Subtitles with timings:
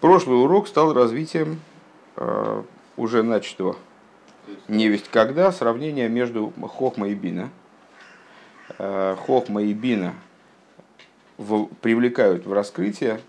[0.00, 1.60] Прошлый урок стал развитием
[2.16, 2.62] э,
[2.96, 3.76] уже начатого
[4.66, 7.50] невесть когда сравнение между Хохма и Бина.
[8.78, 10.14] Э, Хохма и Бина
[11.36, 13.20] привлекают в раскрытие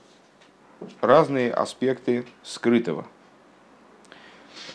[1.01, 3.05] разные аспекты скрытого.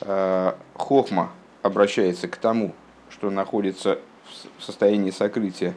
[0.03, 1.31] Э, Хохма
[1.63, 2.75] обращается к тому,
[3.09, 4.01] что находится
[4.59, 5.73] в состоянии сокрытия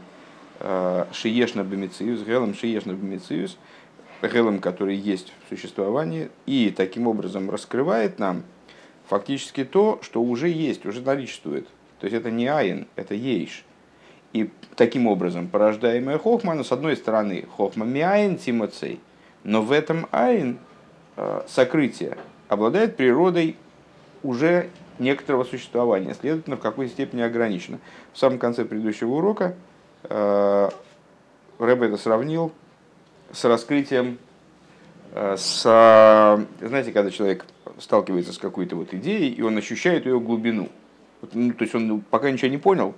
[1.14, 3.58] Шиешна Бемициус, Гелом Шиешна Бемициус–
[4.28, 8.44] Гелом, который есть в существовании, и таким образом раскрывает нам
[9.08, 11.68] фактически то, что уже есть, уже наличествует.
[12.00, 13.64] То есть это не айн, это ейш.
[14.34, 19.00] И таким образом порождаемая хохма, но с одной стороны хохма миайн тимоцей,
[19.44, 20.60] но в этом айн
[21.16, 22.18] э, сокрытие
[22.48, 23.56] обладает природой
[24.22, 27.80] уже некоторого существования, следовательно, в какой степени ограничено.
[28.14, 29.56] В самом конце предыдущего урока
[30.04, 30.70] э,
[31.60, 32.52] это сравнил
[33.32, 34.18] с раскрытием,
[35.14, 37.46] э, с, знаете, когда человек
[37.78, 40.70] сталкивается с какой-то вот идеей, и он ощущает ее глубину.
[41.22, 42.96] Вот, ну, то есть он пока ничего не понял,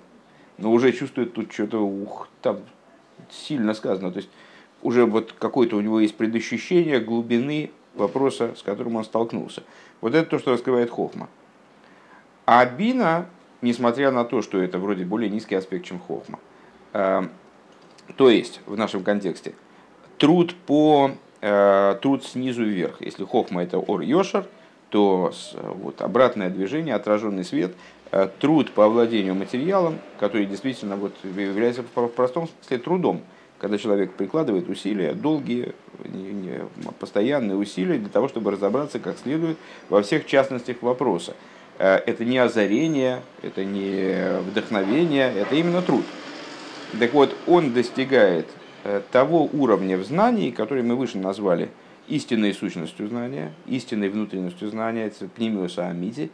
[0.57, 2.59] но уже чувствует тут что-то, ух, там
[3.29, 4.11] сильно сказано.
[4.11, 4.29] То есть
[4.81, 9.63] уже вот какое-то у него есть предощущение глубины вопроса, с которым он столкнулся.
[9.99, 11.29] Вот это то, что раскрывает Хохма.
[12.45, 13.27] А Бина,
[13.61, 16.39] несмотря на то, что это вроде более низкий аспект, чем Хохма,
[16.93, 17.23] э,
[18.15, 19.53] то есть в нашем контексте–
[20.21, 23.01] труд по э, труд снизу вверх.
[23.01, 24.45] Если хохма это ор йошар,
[24.91, 27.73] то вот, обратное движение, отраженный свет,
[28.11, 33.21] э, труд по овладению материалом, который действительно вот, является в простом смысле трудом,
[33.57, 35.73] когда человек прикладывает усилия, долгие,
[36.05, 36.59] не, не,
[36.99, 39.57] постоянные усилия для того, чтобы разобраться как следует
[39.89, 41.33] во всех частностях вопроса.
[41.79, 46.05] Э, это не озарение, это не вдохновение, это именно труд.
[46.99, 48.45] Так вот, он достигает
[49.11, 51.69] того уровня в знании, который мы выше назвали
[52.07, 56.31] истинной сущностью знания, истинной внутренностью знания, это пнемиуса амити.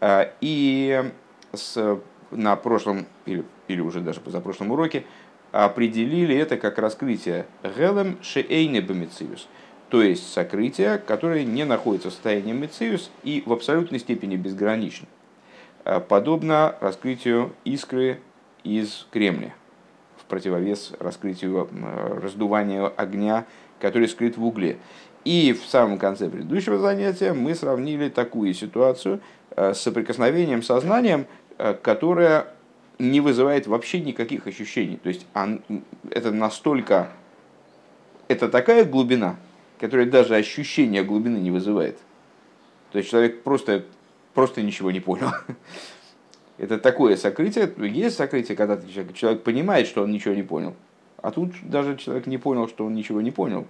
[0.00, 1.10] Э, и
[1.52, 1.98] с,
[2.30, 5.04] на прошлом, или, или уже даже позапрошлом уроке,
[5.52, 9.48] определили это как раскрытие гелем шеэйне бамициус,
[9.88, 15.06] то есть сокрытие, которое не находится в состоянии мициус и в абсолютной степени безгранично,
[15.84, 18.20] э, подобно раскрытию искры
[18.62, 19.54] из кремния
[20.34, 21.68] противовес раскрытию,
[22.20, 23.46] раздуванию огня,
[23.78, 24.78] который скрыт в угле.
[25.24, 29.20] И в самом конце предыдущего занятия мы сравнили такую ситуацию
[29.54, 32.48] э, с соприкосновением сознанием, э, которое
[32.98, 34.96] не вызывает вообще никаких ощущений.
[34.96, 35.24] То есть
[36.10, 37.10] это настолько,
[38.26, 39.36] это такая глубина,
[39.78, 41.96] которая даже ощущения глубины не вызывает.
[42.90, 43.84] То есть человек просто,
[44.34, 45.30] просто ничего не понял.
[46.58, 47.72] Это такое сокрытие.
[47.78, 48.78] Есть сокрытие, когда
[49.14, 50.74] человек понимает, что он ничего не понял.
[51.20, 53.66] А тут даже человек не понял, что он ничего не понял.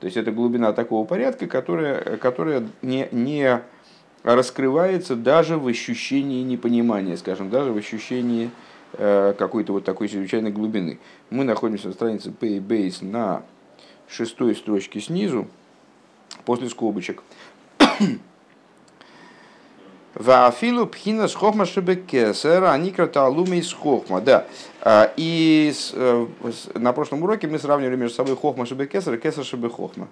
[0.00, 3.60] То есть это глубина такого порядка, которая, которая не, не
[4.22, 8.50] раскрывается даже в ощущении непонимания, скажем, даже в ощущении
[8.92, 10.98] э, какой-то вот такой чрезвычайной глубины.
[11.30, 13.42] Мы находимся на странице Paybase на
[14.06, 15.48] шестой строчке снизу,
[16.44, 17.22] после скобочек.
[20.18, 24.20] Вафилу пхина с хохма шебекесер, они краталуми из хохма.
[24.20, 24.46] Да.
[24.80, 26.26] А, и э,
[26.74, 30.08] на прошлом уроке мы сравнивали между собой хохма шебекесер и кесер шебехохма.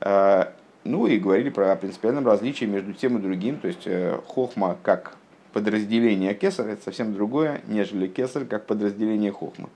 [0.00, 0.52] А,
[0.84, 3.56] ну и говорили про принципиальном различии между тем и другим.
[3.60, 5.16] То есть э, хохма как
[5.54, 9.70] подразделение кесар это совсем другое, нежели кесар как подразделение хохма.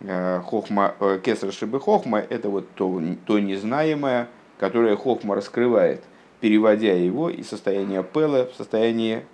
[0.00, 4.26] Э, хохма, кесар шебехохма это вот то, то незнаемое,
[4.58, 6.02] которое хохма раскрывает–
[6.44, 9.24] переводя его из состояния пела в состояние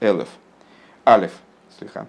[0.00, 0.28] элев.
[1.02, 1.32] Алев,
[1.78, 2.06] слегка.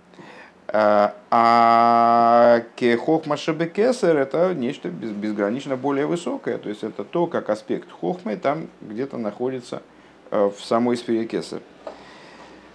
[0.67, 2.61] А, а
[2.97, 6.57] хохма шебекесер это нечто безгранично более высокое.
[6.57, 9.81] То есть это то, как аспект хохмы там где-то находится
[10.29, 11.61] э, в самой сфере кесер.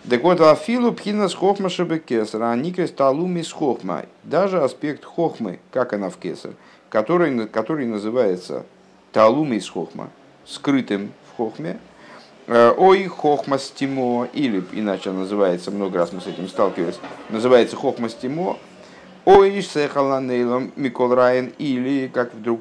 [0.08, 4.06] Так вот, афилу пхинас хохма шебекесер, а никрес талуми с хохма.
[4.22, 6.54] Даже аспект хохмы, как она в кесер,
[6.88, 8.64] который, который называется
[9.12, 10.08] талуми с хохма,
[10.46, 11.78] скрытым хохме,
[12.46, 16.98] э, ой хохма стимо, или иначе называется, много раз мы с этим сталкивались,
[17.28, 18.56] называется хохма стимо,
[19.24, 22.60] ой сехаланейлом микол райен, или, как вдруг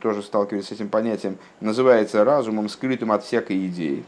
[0.00, 4.04] тоже сталкивались с этим понятием, называется разумом, скрытым от всякой идеи.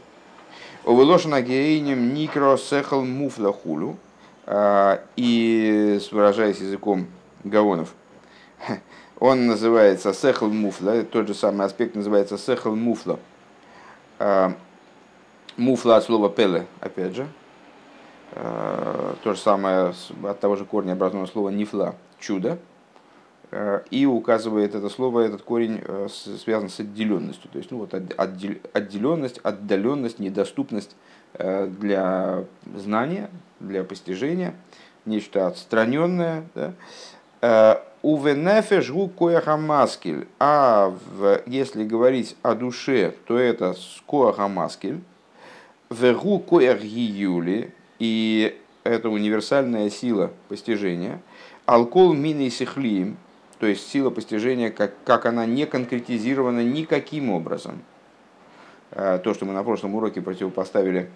[0.83, 3.97] Увелошена гейнем никро сехал муфла хулю,
[4.45, 7.07] э, и выражаясь языком
[7.43, 7.93] гавонов,
[9.19, 13.19] он называется сехал муфла, тот же самый аспект называется сехал муфла–
[15.57, 17.27] муфла от слова пеле, опять же.
[18.33, 22.59] Э, то же самое от того же корня образного слова нифла, чудо.
[23.51, 27.49] Э, и указывает это слово, этот корень э, связан с отделенностью.
[27.51, 30.95] То есть ну, вот отделенность, отдаленность, недоступность
[31.33, 32.45] э, для
[32.75, 33.29] знания,
[33.59, 34.55] для постижения,
[35.05, 36.45] нечто отстраненное.
[36.55, 36.73] Да?
[37.41, 40.27] Увенефеш гу кояхамаскель.
[40.39, 43.75] А в, если говорить о душе, то это
[44.07, 45.01] кояхамаскель.
[45.89, 47.73] Вегу кояхгиюли.
[47.99, 51.21] И это универсальная сила постижения.
[51.65, 53.17] Алкол мини сихлиим
[53.61, 57.83] то есть сила постижения, как, как она не конкретизирована никаким образом.
[58.89, 61.11] Э, то, что мы на прошлом уроке противопоставили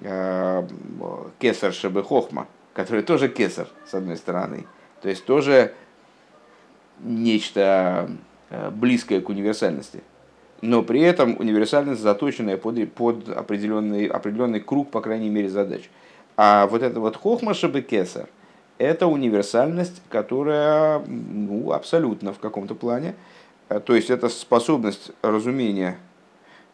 [0.00, 0.66] э,
[1.38, 4.64] кесар шебе хохма, который тоже кесар, с одной стороны.
[5.02, 5.74] То есть тоже
[7.00, 8.08] нечто
[8.50, 10.02] э, близкое к универсальности.
[10.60, 15.90] Но при этом универсальность заточенная под, под определенный, определенный круг, по крайней мере, задач.
[16.36, 18.28] А вот это вот хохма шебе кесар–
[18.78, 23.14] это универсальность, которая ну, абсолютно в каком-то плане,
[23.68, 25.98] э, то есть это способность разумения,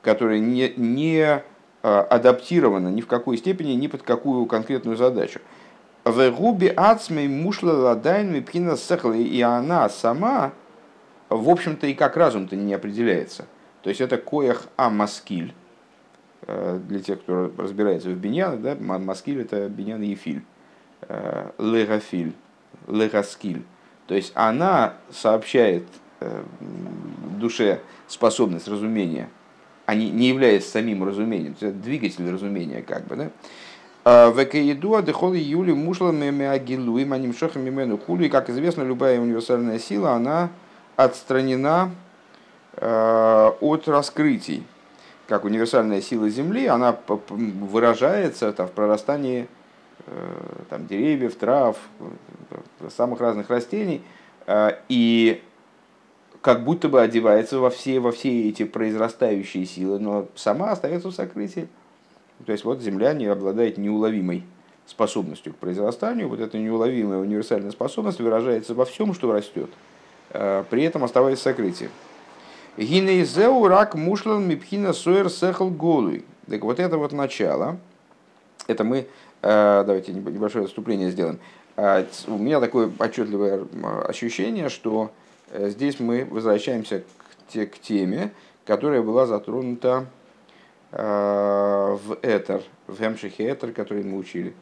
[0.03, 1.43] которая не, не э,
[1.83, 5.41] адаптирована ни в какой степени, ни под какую конкретную задачу.
[6.11, 10.53] В губи ацмей мушла ладайн мипхина сехла, и она сама,
[11.29, 13.47] в общем-то, и как разум-то не определяется.
[13.83, 15.55] То есть это коях амаскиль,
[16.47, 20.43] э, для тех, кто разбирается в биньянах, да, маскиль это биньян и филь
[21.03, 22.33] Э, легафиль,
[22.89, 23.63] легаскиль.
[24.09, 25.85] То есть она сообщает
[26.21, 26.43] э,
[27.39, 29.29] душе способность разумения,
[29.87, 33.31] а не, не является самим разумением, это двигатель разумения как бы, да?
[34.11, 38.27] А Векаидуа дехол юли мушлами меагилу и маним шохам имену хули.
[38.27, 40.49] И, как известно, любая универсальная сила, она
[40.97, 41.91] отстранена
[42.77, 44.67] э, от раскрытий.
[45.27, 46.97] Как универсальная сила Земли, она
[47.29, 49.47] выражается там, в прорастании
[50.11, 54.03] Э, там, деревьев, трав, э, самых разных растений,
[54.47, 55.43] э, и
[56.41, 61.15] как будто бы одевается во все, во все эти произрастающие силы, но сама остается в
[61.15, 61.69] сокрытии.
[62.45, 64.45] То есть вот Земля не обладает неуловимой
[64.87, 69.69] способностью к произрастанию, вот эта неуловимая универсальная способность выражается во всем, что растет,
[70.31, 71.91] при этом оставаясь в сокрытии.
[72.79, 76.25] Гинейзеу рак мушлан мипхина суэр сехал голуй.
[76.49, 77.77] Так вот это вот начало,
[78.67, 79.09] это мы
[79.43, 81.39] Э, давайте небольшое отступление сделаем.
[81.77, 83.67] Э, у меня такое отчетливое
[84.07, 85.11] ощущение, что
[85.51, 87.05] э, здесь мы возвращаемся
[87.53, 88.33] к теме,
[88.67, 90.07] которая была затронута
[90.91, 94.55] в Этер, в Хемшихе Этер, который мы учили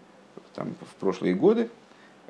[0.55, 1.69] там, в прошлые годы,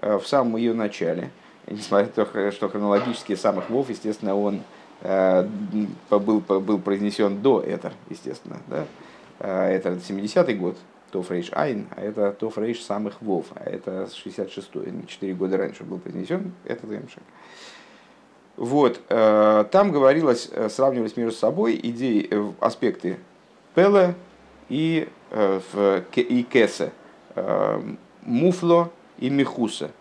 [0.01, 1.31] в самом ее начале.
[1.67, 4.61] Несмотря на то, что хронологически самых Вов, естественно, он
[5.03, 8.59] был, был произнесен до Этер, естественно.
[8.69, 8.85] Да?
[9.39, 10.77] Это 70-й год,
[11.11, 16.53] Тофрейш Айн, а это Тофрейш самых Вов, а это 66-й, 4 года раньше был произнесен
[16.65, 17.23] этот Эмшек.
[18.57, 23.19] Вот, э, там говорилось, э, сравнивались между собой идеи, э, аспекты
[23.77, 24.17] Пеле
[24.69, 25.09] и,
[26.17, 26.91] и Кесе,
[28.23, 29.93] Муфло и Михуса.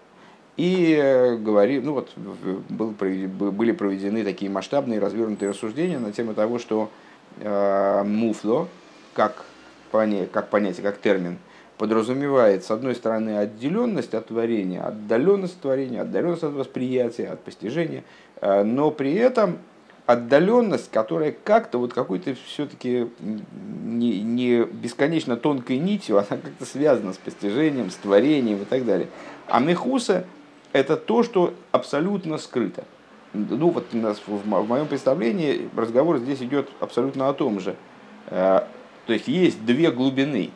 [0.57, 6.89] И говорили, ну вот, был, были проведены такие масштабные развернутые рассуждения на тему того, что
[7.37, 8.67] Муфло,
[9.13, 9.45] как
[9.91, 11.37] понятие, как понятие, как термин,
[11.77, 18.03] подразумевает, с одной стороны, отделенность от творения, отдаленность от творения, отдаленность от восприятия, от постижения,
[18.41, 19.59] э, но при этом
[20.05, 27.17] отдаленность, которая как-то вот какой-то все-таки не, не бесконечно тонкой нитью, она как-то связана с
[27.17, 29.07] постижением, с творением и так далее.
[29.47, 30.25] А мехуса–
[30.73, 32.83] это то, что абсолютно скрыто.
[33.33, 37.75] Ну вот в моем представлении разговор здесь идет абсолютно о том же.
[38.27, 38.61] Э,
[39.05, 40.51] то есть есть две глубины,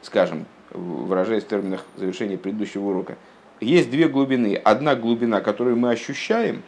[0.00, 3.16] скажем, выражаясь в терминах завершения предыдущего урока.
[3.60, 4.56] Есть две глубины.
[4.56, 6.62] Одна глубина, которую мы ощущаем,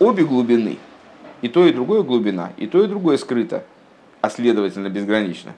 [0.00, 0.78] обе глубины,
[1.42, 3.62] и то, и другое глубина, и то, и другое скрыто,
[4.20, 5.54] а следовательно безгранично.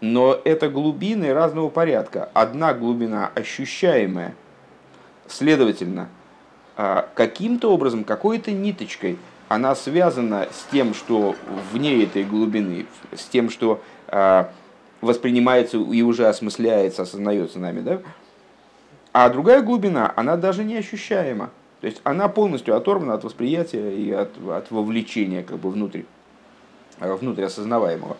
[0.00, 2.30] Но это глубины разного порядка.
[2.32, 4.34] Одна глубина ощущаемая,
[5.28, 6.08] следовательно,
[6.76, 9.18] а, каким-то образом, какой-то ниточкой–
[9.48, 11.36] она связана с тем, что
[11.72, 14.44] вне этой глубины, с тем, что э,
[15.00, 18.00] воспринимается и уже осмысляется, осознается нами, да?
[19.12, 21.50] А другая глубина, она даже не ощущаема.
[21.86, 26.02] То есть она полностью оторвана от восприятия и от, от вовлечения как бы внутрь,
[26.98, 28.16] э, внутрь осознаваемого.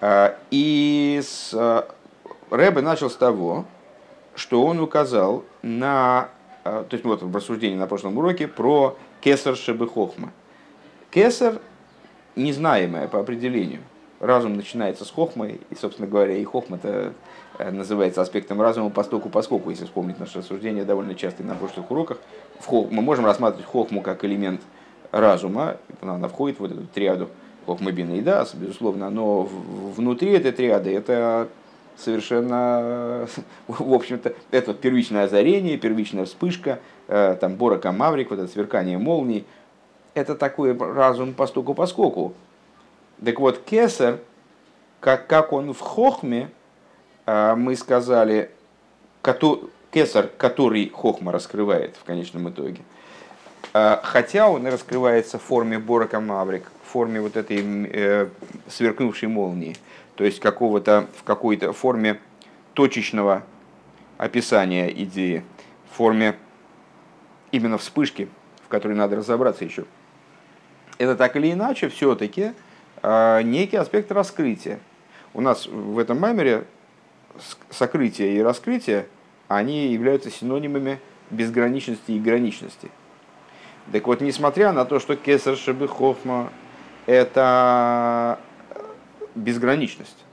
[0.00, 1.82] Э, и с, э,
[2.50, 3.66] Рэбе начал с того,
[4.34, 6.30] что он указал на,
[6.64, 10.32] то есть вот в рассуждении на прошлом уроке про кесар шебы хохма.
[11.12, 11.60] Кесар
[12.34, 13.82] незнаемое по определению.
[14.18, 17.12] разум начинается с хохмы, и, собственно говоря, и хохма-то э,
[17.70, 22.18] называется аспектом разума постоку поскольку, если вспомнить наше рассуждение довольно часто на прошлых уроках.
[22.64, 22.90] Хох...
[22.90, 24.60] Мы можем рассматривать хохму как элемент
[25.10, 27.28] разума, она входит в эту триаду
[27.66, 31.48] хохма бина и дас, безусловно, но внутри этой триады это
[31.96, 33.28] совершенно,
[33.68, 39.44] в общем-то, это первичное озарение, первичная вспышка, э, там Борока Маврик, вот это сверкание молний,
[40.14, 42.34] это такой разум постуку поскоку.
[43.24, 44.18] Так вот, кесар,
[45.00, 46.61] как, как он в хохме, э,
[47.56, 48.50] мы сказали,
[49.90, 52.80] кесар, который хохма раскрывает в конечном итоге,
[53.74, 58.30] э, хотя он раскрывается в форме Борока Маврик, в форме вот этой
[58.68, 59.76] сверкнувшей молнии–
[60.16, 62.20] то есть какого-то, в какой-то форме
[62.74, 63.42] точечного
[64.18, 65.44] описания идеи,
[65.90, 66.36] в форме
[67.50, 68.28] именно вспышки,
[68.64, 69.84] в которой надо разобраться еще.
[70.98, 72.52] Это так или иначе все-таки
[73.02, 74.78] а, некий аспект раскрытия.
[75.34, 76.64] У нас в этом маймере
[77.70, 79.06] сокрытие и раскрытие,
[79.48, 82.90] они являются синонимами безграничности и граничности.
[83.90, 86.52] Так вот, несмотря на то, что Кесар Шебы Хофма–
[87.06, 88.38] это
[89.34, 90.24] безграничность,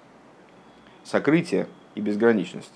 [1.04, 2.72] сокрытие и безграничность.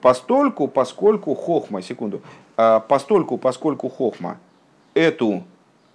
[0.00, 2.22] Постольку, поскольку хохма, секунду,
[2.56, 4.38] а, постольку, поскольку хохма
[4.94, 5.44] эту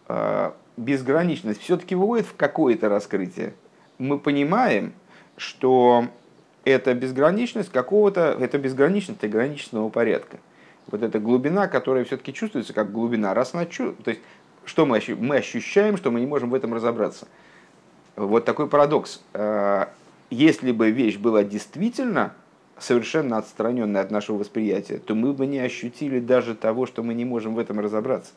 [0.08, 3.54] а, безграничность все-таки выводит в какое-то раскрытие,
[3.98, 4.94] мы понимаем,
[5.36, 6.06] что
[6.70, 10.38] это безграничность какого-то, это безграничность ограниченного порядка.
[10.88, 14.22] Вот эта глубина, которая все-таки чувствуется как глубина, раз она чувствует, то есть
[14.66, 17.28] что мы, мы ощущаем, что мы не можем в этом разобраться–
[18.18, 19.22] вот такой парадокс.
[19.34, 19.86] Э,
[20.32, 22.34] если бы вещь была действительно
[22.80, 27.26] совершенно отстраненная от нашего восприятия, то мы бы не ощутили даже того, что мы не
[27.26, 28.32] можем в этом разобраться.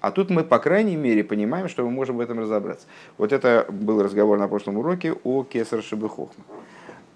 [0.00, 2.86] А тут мы, по крайней мере, понимаем, что мы можем в этом разобраться.
[3.16, 6.44] Вот это был разговор на прошлом уроке о Кесар Шебе Хохма.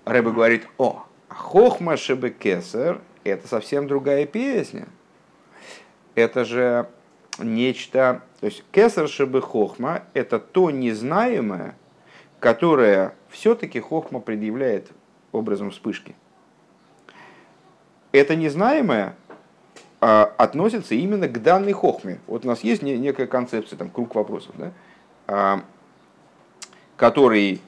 [0.08, 4.88] Рэбе говорит, о, Хохма Шебе Кесар– это совсем другая песня.
[6.14, 6.88] Это же
[7.38, 11.76] нечто, то есть кесар шебы хохма– это то незнаемое,
[12.40, 14.90] которое все-таки хохма предъявляет
[15.32, 16.16] образом вспышки.
[18.10, 19.14] Это незнаемое
[20.00, 22.18] а, относится именно к данной хохме.
[22.26, 24.72] Вот у нас есть некая концепция, там, круг вопросов, да,
[25.26, 25.62] а,
[26.96, 27.60] который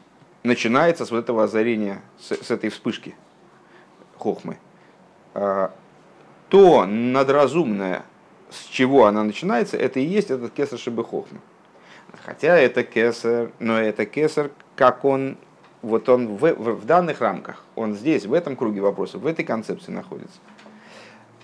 [0.43, 3.15] начинается с вот этого озарения, с, с этой вспышки
[4.19, 4.59] хохмы.
[5.35, 5.73] А,
[6.49, 8.03] то надразумное,
[8.51, 11.41] с чего она начинается, это и есть этот кесар Шибехохма.
[12.25, 15.37] Хотя это кесар, но это кесар, как он,
[15.83, 19.45] вот он в, в, в данных рамках, он здесь, в этом круге вопросов, в этой
[19.45, 20.41] концепции находится.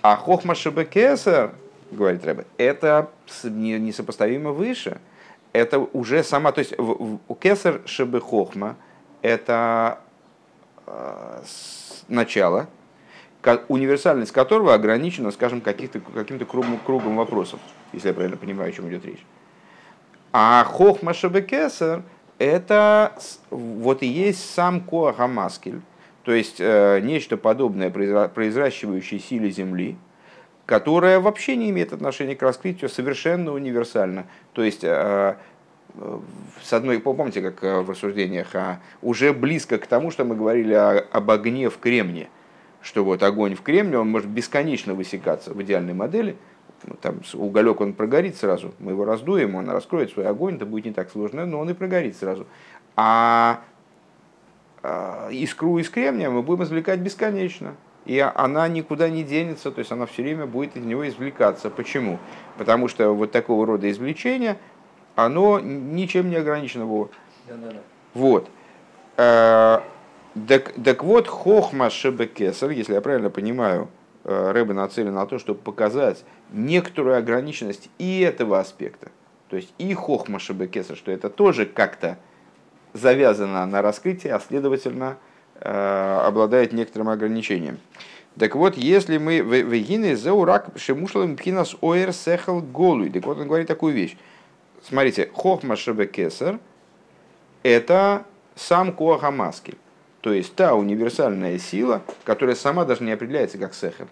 [0.01, 1.53] А хохма Шибекесар,
[1.91, 3.09] говорит Рэбе, это
[3.43, 4.99] несопоставимо выше.
[5.53, 8.75] Это уже сама, то есть у кесар Шибехохма
[9.21, 9.99] это
[10.85, 11.41] э,
[12.07, 12.67] начало,
[13.67, 17.59] универсальность которого ограничена, скажем, каким-то кругом, кругом вопросов,
[17.93, 19.25] если я правильно понимаю, о чем идет речь.
[20.33, 22.03] А хохма шабекесар–
[22.37, 23.13] это
[23.49, 25.81] вот и есть сам коахамаскель,
[26.23, 29.97] то есть э, нечто подобное произращивающей силе Земли,
[30.67, 34.27] которая вообще не имеет отношения к раскрытию, совершенно универсально.
[34.53, 35.35] То есть, э,
[36.61, 40.73] с одной, помните, как э, в рассуждениях, а, уже близко к тому, что мы говорили
[40.73, 42.29] об огне в кремне–
[42.87, 46.37] что вот огонь в кремне, он может бесконечно высекаться в идеальной модели,
[46.83, 50.85] ну, там уголек он прогорит сразу, мы его раздуем, он раскроет свой огонь, это будет
[50.85, 52.47] не так сложно, но он и прогорит сразу.
[52.95, 53.61] А
[55.31, 57.75] искру из кремния мы будем извлекать бесконечно.
[58.07, 61.69] И она никуда не денется, то есть она все время будет из него извлекаться.
[61.69, 62.19] Почему?
[62.57, 64.57] Потому что вот такого рода извлечение,
[65.15, 66.85] оно ничем не ограничено.
[66.85, 67.11] Вот.
[68.13, 68.49] вот.
[69.17, 69.81] Э,
[70.47, 73.89] так, так вот, хохма шебекесар, если я правильно понимаю,
[74.23, 76.23] э, Рэбе нацелен на то, чтобы показать
[76.53, 79.11] некоторую ограниченность и этого аспекта.
[79.49, 82.17] То есть и хохма шебекесар, что это тоже как-то
[82.93, 85.17] завязано на раскрытие, а следовательно
[85.61, 87.79] обладает некоторым ограничением.
[88.37, 93.09] Так вот, если мы в вегины заурак шемушлым пхинас оэр сехал голуй.
[93.09, 94.15] Так вот, он говорит такую вещь.
[94.83, 96.59] Смотрите, хохма шебекесар–
[97.63, 99.77] это сам коахамаскель.
[100.21, 104.07] То есть та универсальная сила, которая сама даже не определяется как сехер,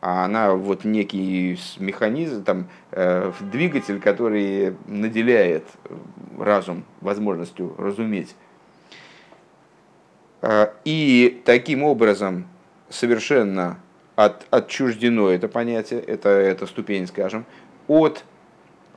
[0.00, 5.64] а она вот некий механизм, там, э, двигатель, который наделяет
[6.38, 8.34] разум возможностью разуметь.
[10.42, 12.46] Э, и таким образом
[12.90, 13.78] совершенно
[14.16, 17.46] от, отчуждено это понятие, это, это ступень, скажем,
[17.88, 18.24] от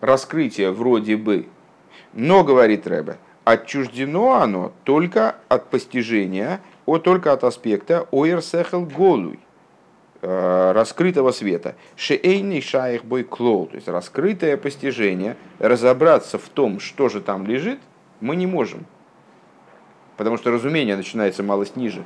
[0.02, 1.48] раскрытия вроде бы.
[2.14, 9.40] Но, говорит Рэбе, отчуждено оно только от постижения, о, только от аспекта оир сехел голуй,
[10.22, 11.75] э, раскрытого света.
[11.96, 17.80] Шеэйный шаих бой клоу, то есть раскрытое постижение, разобраться в том, что же там лежит,
[18.20, 18.86] мы не можем.
[20.17, 22.03] Потому что разумение начинается малость ниже.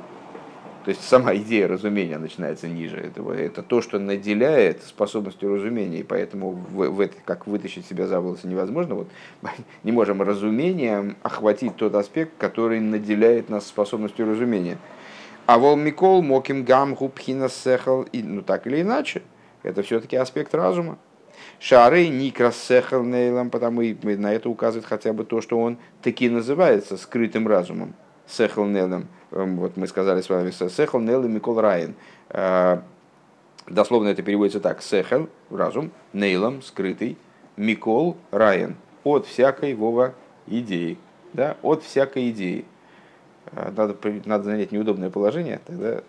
[0.84, 2.96] То есть сама идея разумения начинается ниже.
[2.96, 5.98] Это, это то, что наделяет способностью разумения.
[5.98, 8.94] И поэтому в, в это, как вытащить себя за волосы невозможно.
[8.94, 9.08] Вот,
[9.84, 14.78] не можем разумением охватить тот аспект, который наделяет нас способностью разумения.
[15.46, 19.22] А вол Микол Моким Гам Губхина Сехал, ну так или иначе,
[19.62, 20.98] это все-таки аспект разума.
[21.60, 26.28] Шары Никрас Сехал Нейлом, потому и на это указывает хотя бы то, что он таки
[26.28, 27.94] называется скрытым разумом.
[28.26, 31.94] Сехал Нейлом Эм, вот мы сказали с вами, Сехел Нел и Микол Райен.
[32.30, 32.80] Э,
[33.68, 34.82] дословно это переводится так.
[34.82, 37.16] Сехел, разум, Нейлом, скрытый,
[37.56, 38.76] Микол, Райен.
[39.04, 40.14] От всякой Вова
[40.46, 40.98] идеи.
[41.32, 42.64] Да, от всякой идеи.
[43.52, 46.02] Э, надо, надо занять неудобное положение, тогда э,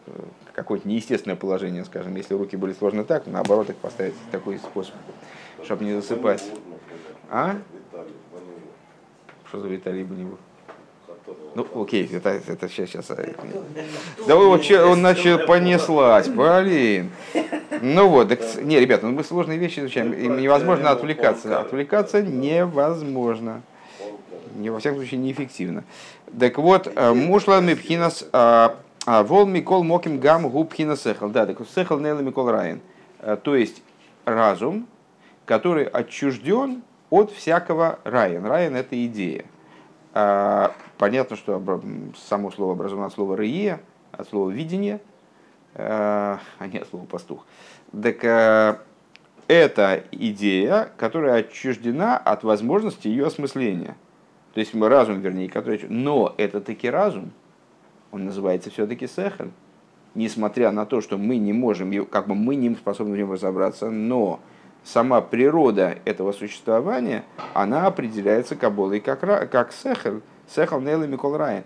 [0.54, 4.96] какое-то неестественное положение, скажем, если руки были сложны так, наоборот их поставить такой способ,
[5.64, 6.44] чтобы не засыпать.
[7.30, 7.58] А?
[9.48, 10.38] Что за Виталий Боневу?
[11.54, 13.08] Ну, окей, это, это сейчас, сейчас.
[14.28, 17.12] Да вы вот он начал понеслась, блин.
[17.82, 21.60] Ну вот, так, не, ребята, ну мы сложные вещи изучаем, им невозможно отвлекаться.
[21.60, 23.62] Отвлекаться невозможно.
[24.56, 25.84] Не, во всяком случае, неэффективно.
[26.38, 28.76] Так вот, э, мушла мипхинас, а,
[29.06, 31.30] а, вол микол моким гам губхина сехал.
[31.30, 32.82] Да, так сехал нейла микол райен.
[33.20, 33.82] Э, то есть,
[34.26, 34.88] разум,
[35.52, 38.46] который отчужден от всякого райен.
[38.46, 39.44] Райен– это идея.
[40.14, 41.62] А, понятно, что
[42.16, 43.82] само слово образовано от слова «рые»,
[44.14, 45.02] от слова «видение»,
[45.76, 47.46] а, а не от слова «пастух».
[47.92, 48.80] Так а,
[49.50, 53.98] это идея, которая отчуждена от возможности ее осмысления.
[54.54, 55.82] То есть разум, вернее, который...
[55.90, 57.34] Но это таки разум,
[58.14, 59.50] он называется все-таки сехер,
[60.16, 63.90] несмотря на то, что мы не можем, как бы мы не способны в нем разобраться,
[63.90, 64.40] но
[64.84, 67.24] сама природа этого существования,
[67.54, 71.64] она определяется Каболой как, как сехел, сехел нейлы микол райен.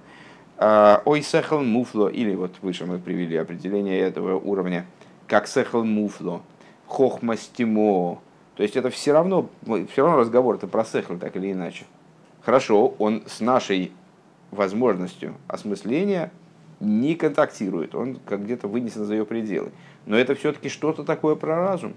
[0.58, 4.86] А, ой, сехел муфло, или вот выше мы привели определение этого уровня,
[5.28, 6.42] как сехел муфло,
[6.88, 8.20] хохмастимо.
[8.56, 9.50] То есть это все равно,
[9.92, 11.86] все равно разговор это про сехел, так или иначе.
[12.42, 13.92] Хорошо, он с нашей
[14.52, 16.32] возможностью осмысления
[16.80, 19.72] не контактирует, он как где-то вынесен за ее пределы.
[20.06, 21.96] Но это все-таки что-то такое про разум.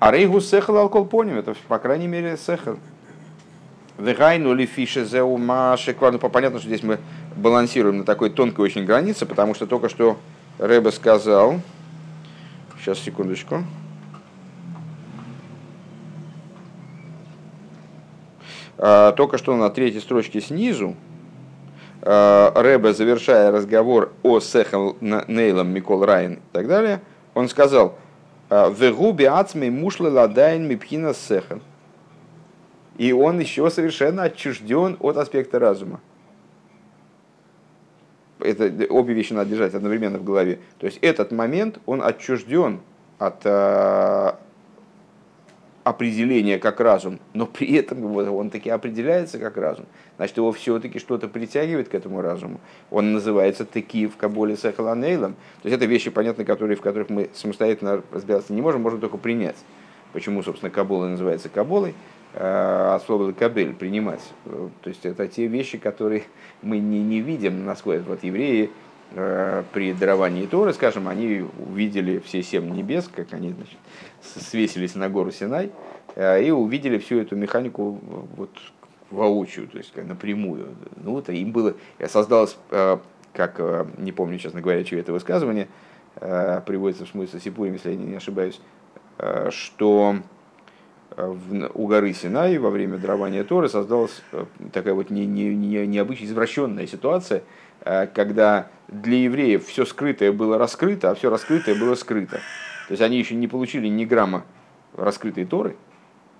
[0.00, 2.76] А рейгу сехал алкол поним, это, по крайней мере, сехал.
[3.98, 6.20] Вегайну ли фише зеума шекварну.
[6.20, 7.00] Понятно, что здесь мы
[7.34, 10.16] балансируем на такой тонкой очень границе, потому что только что
[10.58, 11.60] Рэбе сказал,
[12.78, 13.64] сейчас, секундочку,
[18.76, 20.94] а, только что на третьей строчке снизу
[22.02, 27.00] а, Рэбе, завершая разговор о Сехал Нейлом Микол Райан и так далее,
[27.34, 27.98] он сказал–
[28.50, 31.60] Вегуби ацмей мушлы ладайн мипхина сеха.
[32.96, 36.00] И он еще совершенно отчужден от аспекта разума.
[38.40, 40.60] Это обе вещи надо держать одновременно в голове.
[40.78, 42.80] То есть этот момент, он отчужден
[43.18, 43.44] от
[45.88, 49.86] определения как разум, но при этом он таки определяется как разум.
[50.16, 52.60] Значит, его все-таки что-то притягивает к этому разуму.
[52.90, 55.34] Он называется таки в Каболе Сахаланейлом.
[55.62, 59.16] То есть это вещи, понятно, которые, в которых мы самостоятельно разбираться не можем, можем только
[59.16, 59.56] принять.
[60.12, 61.94] Почему, собственно, Кабола называется Каболой,
[62.34, 64.22] а от слова кабель, принимать.
[64.44, 66.24] То есть это те вещи, которые
[66.62, 68.70] мы не, не видим, насколько вот евреи
[69.12, 73.78] э, при даровании Торы, скажем, они увидели все семь небес, как они значит,
[74.22, 75.70] свесились на гору Синай
[76.14, 77.98] э, и увидели всю эту механику
[78.36, 78.50] вот
[79.10, 80.74] воочию, то есть напрямую.
[80.96, 81.74] Ну, вот им было,
[82.06, 82.98] создалось, э,
[83.32, 85.68] как, э, не помню, честно говоря, чье это высказывание,
[86.66, 88.60] приводится в смысле Сипурим, если я не ошибаюсь,
[89.50, 90.16] что
[91.16, 94.20] у горы Синай во время дарования Торы создалась
[94.72, 97.44] такая вот не, не, не, необычная, извращенная ситуация,
[97.84, 102.40] когда для евреев все скрытое было раскрыто, а все раскрытое было скрыто.
[102.88, 104.44] То есть они еще не получили ни грамма
[104.96, 105.76] раскрытой Торы,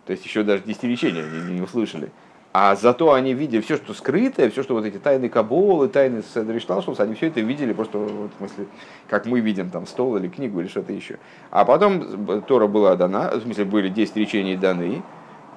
[0.06, 2.10] то есть еще даже десятиречения не, не услышали.
[2.54, 6.98] А зато они видели все, что скрытое, все, что вот эти тайны Каболы, тайны Седришталшус,
[6.98, 8.66] они все это видели просто, в смысле,
[9.08, 11.18] как мы видим там стол или книгу или что-то еще.
[11.50, 15.02] А потом Тора была дана, в смысле, были 10 речений даны,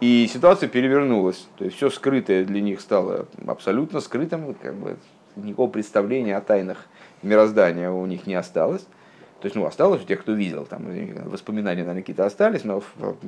[0.02, 1.48] и ситуация перевернулась.
[1.58, 4.98] То есть все скрытое для них стало абсолютно скрытым, как бы
[5.38, 6.86] никакого представления о тайнах
[7.22, 8.86] мироздания у них не осталось.
[9.42, 10.86] То есть, ну, осталось у тех, кто видел, там
[11.26, 12.84] воспоминания, наверное, какие-то остались, но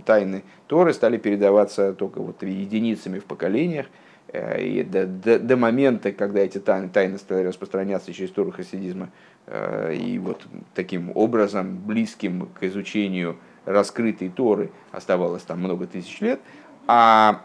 [0.06, 3.88] тайны Торы стали передаваться только вот единицами в поколениях.
[4.28, 9.10] Э, и до, до, до момента, когда эти тайны, тайны стали распространяться через Тору хасидизма,
[9.47, 10.45] э, и вот
[10.76, 16.39] таким образом, близким к изучению раскрытой Торы, оставалось там много тысяч лет,
[16.86, 17.41] а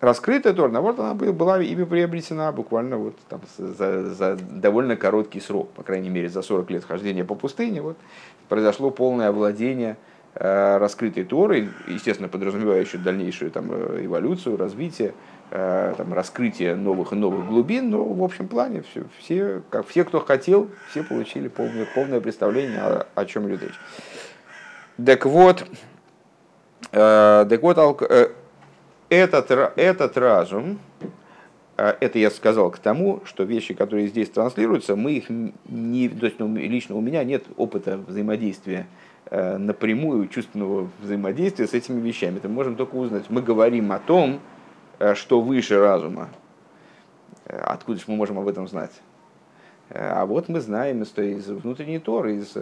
[0.00, 5.70] раскрытая Тора, наоборот, она была ими приобретена буквально вот там за, за довольно короткий срок,
[5.70, 7.96] по крайней мере, за 40 лет хождения по пустыне, вот,
[8.48, 9.96] произошло полное овладение
[10.34, 15.14] э, раскрытой Торой, естественно, подразумевающей дальнейшую там, эволюцию, развитие,
[15.54, 20.02] Э, там, раскрытие новых и новых глубин, но в общем плане все, все, как, все
[20.02, 23.78] кто хотел, все получили полное, полное представление, о, о чем идет речь.
[25.04, 25.66] Так вот,
[26.92, 28.30] э, так вот э,
[29.12, 30.78] этот, этот разум,
[31.76, 36.26] э, это я сказал к тому, что вещи, которые здесь транслируются, мы их не, то
[36.26, 38.86] есть, ну, лично у меня нет опыта взаимодействия
[39.30, 42.38] э, напрямую, чувственного взаимодействия с этими вещами.
[42.38, 43.24] Это можем только узнать.
[43.28, 44.40] Мы говорим о том,
[45.02, 46.28] Э, что выше разума.
[47.46, 48.92] Э, откуда же мы можем об этом знать?
[49.90, 52.56] А вот мы знаем из, из внутренней Торы, из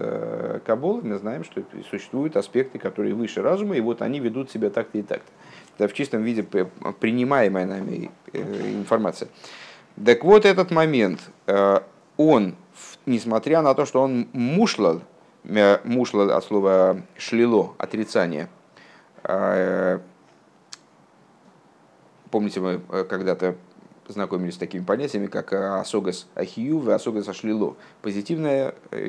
[0.65, 4.99] Кабулы, мы знаем, что существуют аспекты, которые выше разума, и вот они ведут себя так-то
[4.99, 5.31] и так-то.
[5.81, 9.29] Это в чистом виде принимаемая нами информация.
[10.05, 11.21] Так вот этот момент,
[12.17, 12.55] он,
[13.07, 15.01] несмотря на то, что он мушлал,
[15.85, 18.51] мушлал от слова шлило, отрицание,
[22.31, 23.57] Помните, мы э, когда-то
[24.07, 27.77] знакомились с такими понятиями, как асогас ахию и асогас ашлило.
[28.03, 29.01] Позитивное э,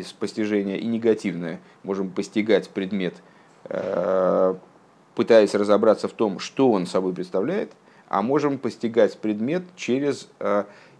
[0.00, 1.60] из постижения и негативное.
[1.82, 3.16] Можем постигать предмет,
[3.64, 4.54] э,
[5.14, 7.72] пытаясь разобраться в том, что он собой представляет,
[8.08, 10.28] а можем постигать предмет через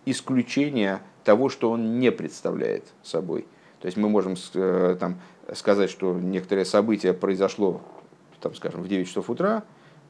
[0.07, 3.47] исключение того, что он не представляет собой.
[3.81, 4.37] То есть мы можем
[4.99, 5.21] там,
[5.53, 7.83] сказать, что некоторое событие произошло,
[8.41, 9.63] там, скажем, в 9 часов утра,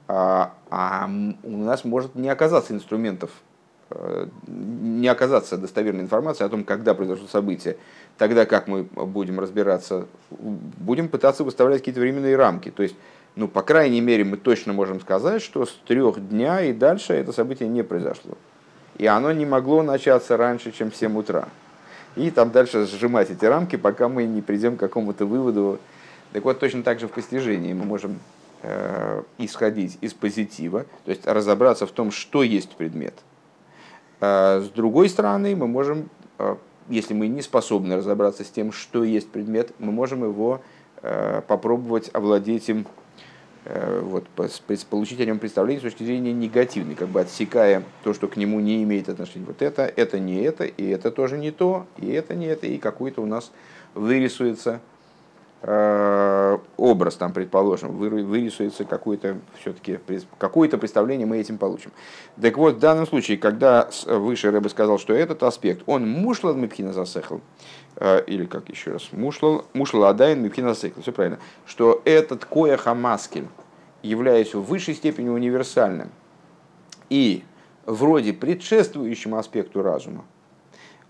[0.06, 1.08] а, а
[1.42, 3.30] у нас может не оказаться инструментов,
[3.90, 7.78] э, не оказаться достоверной информации о том, когда произошло событие.
[8.18, 12.70] Тогда как мы будем разбираться, будем пытаться выставлять какие-то временные рамки.
[12.70, 12.96] То есть,
[13.36, 17.32] ну, по крайней мере, мы точно можем сказать, что с трех дня и дальше это
[17.32, 18.36] событие не произошло.
[18.96, 21.48] И оно не могло начаться раньше, чем в 7 утра.
[22.16, 25.80] И там дальше сжимать эти рамки, пока мы не придем к какому-то выводу.
[26.32, 28.18] Так вот, точно так же в постижении мы можем
[28.66, 33.12] Э, исходить из позитива, то есть разобраться в том, что есть предмет.
[34.22, 36.56] А с другой стороны, мы можем, э,
[36.88, 40.62] если мы не способны разобраться с тем, что есть предмет, мы можем его
[41.02, 42.86] э, попробовать овладеть им,
[43.64, 44.24] вот,
[44.90, 48.60] получить о нем представление с точки зрения негативной, как бы отсекая то, что к нему
[48.60, 49.46] не имеет отношения.
[49.46, 52.78] Вот это, это не это, и это тоже не то, и это не это, и
[52.78, 53.52] какой-то у нас
[53.94, 54.80] вырисуется
[55.66, 59.98] Э, образ там, предположим, вырисуется какое-то все-таки
[60.36, 61.90] какое-то представление мы этим получим.
[62.38, 66.92] Так вот, в данном случае, когда выше Рэбе сказал, что этот аспект, он мушлал мипхина
[66.92, 67.40] засехал, э,
[68.00, 73.48] или как еще раз, мушлал, мушлал адайн мипхина засехал, все правильно, что этот коя хамаскин,
[74.02, 76.10] являясь в высшей степени универсальным
[77.08, 77.44] и
[77.86, 80.24] вроде предшествующим аспекту разума,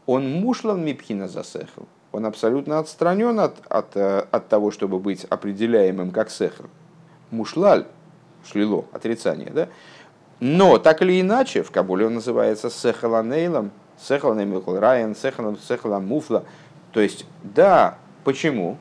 [0.07, 6.11] он мушлал мипхина засехал, он абсолютно отстранен от, от, э, от того, чтобы быть определяемым
[6.11, 6.69] как сехр.
[7.31, 7.87] Мушлаль,
[8.47, 9.69] шлило, отрицание, да?
[10.41, 16.45] Но так или иначе, в Кабуле он называется сехаланейлом, сехаланейлом райан, сехалан муфла.
[16.95, 18.79] То есть, да, почему?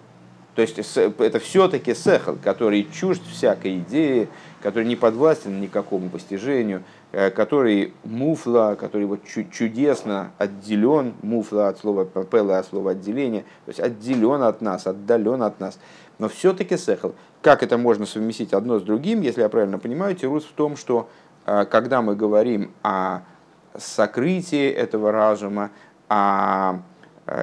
[0.56, 4.30] То есть это все-таки сехал, который чужд всякой идеи,
[4.62, 6.84] который не подвластен никакому постижению,
[7.16, 9.20] Э, который муфла, который вот
[9.52, 15.44] чудесно отделен, муфла от слова пела, от слова отделение, то есть отделен от нас, отдален
[15.44, 15.78] от нас.
[16.18, 17.14] Но все-таки сехал.
[17.44, 21.08] Как это можно совместить одно с другим, если я правильно понимаю, тирус в том, что
[21.46, 23.20] э, когда мы говорим о
[23.78, 25.70] сокрытии этого разума,
[26.10, 26.80] о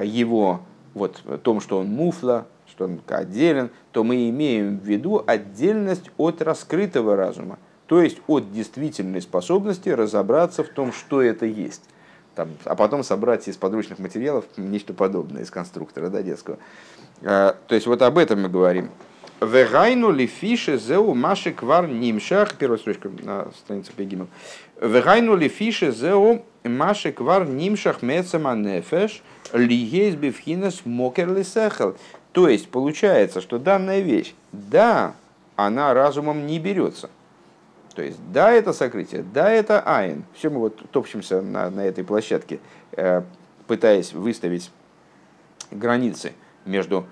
[0.03, 0.61] его
[0.93, 6.41] вот, том, что он муфла, что он отделен, то мы имеем в виду отдельность от
[6.41, 7.57] раскрытого разума
[7.91, 11.83] то есть от действительной способности разобраться в том, что это есть.
[12.35, 16.57] Там, а потом собрать из подручных материалов нечто подобное из конструктора да, детского.
[17.21, 18.91] А, то есть вот об этом мы говорим.
[19.41, 24.27] Вегайну ли фише зеу маши квар нимшах, первая строчка на странице Пегимов.
[24.79, 29.23] Вегайну ли фише зеу маши квар нимшах мецема нефеш
[29.53, 31.95] ли есть бифхинес мокер ли сехал.
[32.31, 35.15] То есть получается, что данная вещь, да,
[35.55, 37.09] она разумом не берется–
[37.95, 40.23] то есть, да, это сокрытие, да, это айн.
[40.33, 42.59] Все мы вот топчемся на, на этой площадке,
[42.93, 43.21] э,
[43.67, 44.71] пытаясь выставить
[45.71, 46.33] границы
[46.65, 47.05] между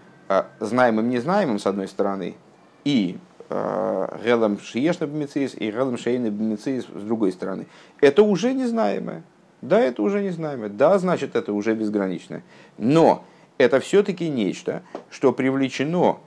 [0.59, 2.35] знаемым и незнаемым, с одной стороны,
[2.83, 3.17] и
[3.49, 7.65] Гелам Шиешна Бмициис и Гелам Шейна Бмициис с другой стороны.
[7.99, 9.23] Это уже незнаемое.
[9.61, 10.69] Да, это уже незнаемое.
[10.69, 12.43] Да, значит, это уже безграничное.
[12.77, 13.25] Но
[13.57, 16.19] это все-таки нечто, что привлечено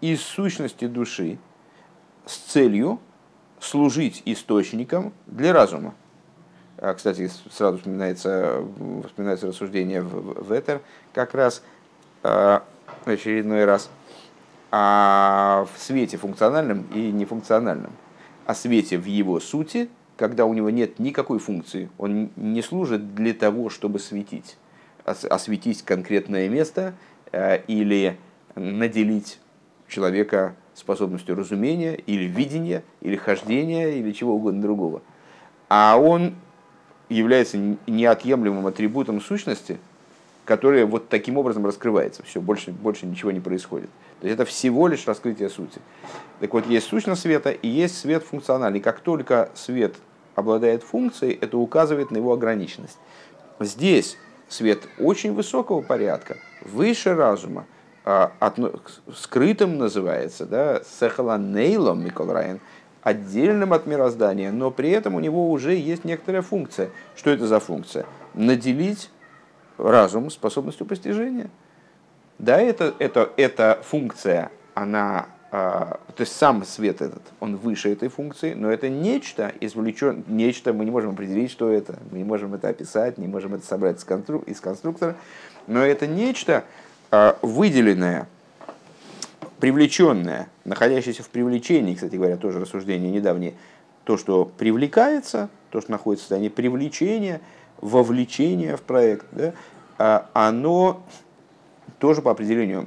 [0.00, 1.38] из сущности души
[2.24, 3.00] с целью
[3.58, 5.94] служить источником для разума.
[6.76, 8.62] А, кстати, сразу вспоминается,
[9.08, 10.80] вспоминается рассуждение в Этер
[11.12, 11.64] как раз
[13.06, 13.90] э, очередной раз
[14.70, 17.92] о свете функциональном и нефункциональном.
[18.46, 21.90] О свете в его сути, когда у него нет никакой функции.
[21.98, 24.56] Он не служит для того, чтобы светить.
[25.04, 26.94] Осветить конкретное место
[27.32, 28.18] э, или
[28.54, 29.38] наделить
[29.88, 35.02] человека способностью разумения или видения, или хождения, или чего угодно другого.
[35.68, 36.34] А он
[37.08, 39.78] является неотъемлемым атрибутом сущности,
[40.48, 42.22] которая вот таким образом раскрывается.
[42.22, 43.90] Все, больше, больше ничего не происходит.
[44.20, 45.78] То есть это всего лишь раскрытие сути.
[46.40, 48.80] Так вот, есть сущность света и есть свет функциональный.
[48.80, 49.96] Как только свет
[50.36, 52.96] обладает функцией, это указывает на его ограниченность.
[53.60, 54.16] Здесь
[54.48, 57.66] свет очень высокого порядка, выше разума,
[58.06, 58.32] а,
[59.14, 62.58] скрытым называется, да, сехаланейлом Миколрайн,
[63.02, 66.88] отдельным от мироздания, но при этом у него уже есть некоторая функция.
[67.16, 68.06] Что это за функция?
[68.32, 69.10] Наделить
[69.78, 71.50] разум способностью постижения.
[72.38, 78.08] Да, это, это, эта функция, она, а, то есть сам свет этот, он выше этой
[78.08, 82.54] функции, но это нечто извлечен, нечто, мы не можем определить, что это, мы не можем
[82.54, 83.98] это описать, не можем это собрать
[84.46, 85.16] из конструктора,
[85.66, 86.64] но это нечто,
[87.10, 88.28] а, выделенное,
[89.58, 93.54] привлеченное, находящееся в привлечении, кстати говоря, тоже рассуждение недавнее,
[94.04, 97.40] то, что привлекается, то, что находится в состоянии привлечения,
[97.80, 99.52] вовлечения в проект, да,
[99.98, 101.02] а, оно
[101.98, 102.86] тоже по определению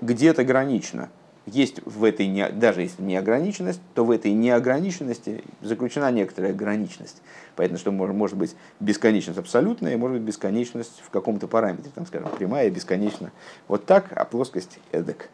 [0.00, 1.08] где-то гранично.
[1.46, 7.22] Есть в этой, даже если неограниченность, то в этой неограниченности заключена некоторая ограниченность.
[7.56, 12.28] Поэтому, что может, может быть бесконечность абсолютная, может быть бесконечность в каком-то параметре, там, скажем,
[12.28, 13.32] прямая, бесконечно.
[13.68, 15.28] Вот так, а плоскость эдак.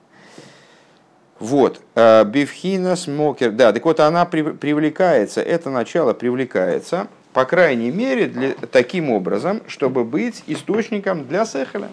[1.38, 8.28] Вот, э, Бифхина Смокер, да, так вот она привлекается, это начало привлекается, по крайней мере,
[8.28, 11.90] для, таким образом, чтобы быть источником для Сехеля.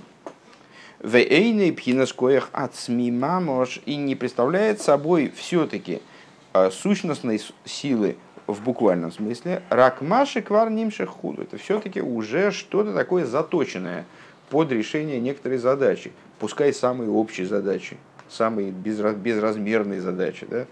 [1.02, 6.02] Вейный пхинаскоях от мамош и не представляет собой все-таки
[6.54, 8.16] э, сущностной силы
[8.48, 11.42] в буквальном смысле, ракмаши квар нимших худу.
[11.42, 14.06] Это все-таки уже что-то такое заточенное
[14.50, 17.98] под решение некоторой задачи, пускай самой общей задачи,
[18.30, 20.68] самой безразмерной задачи, да?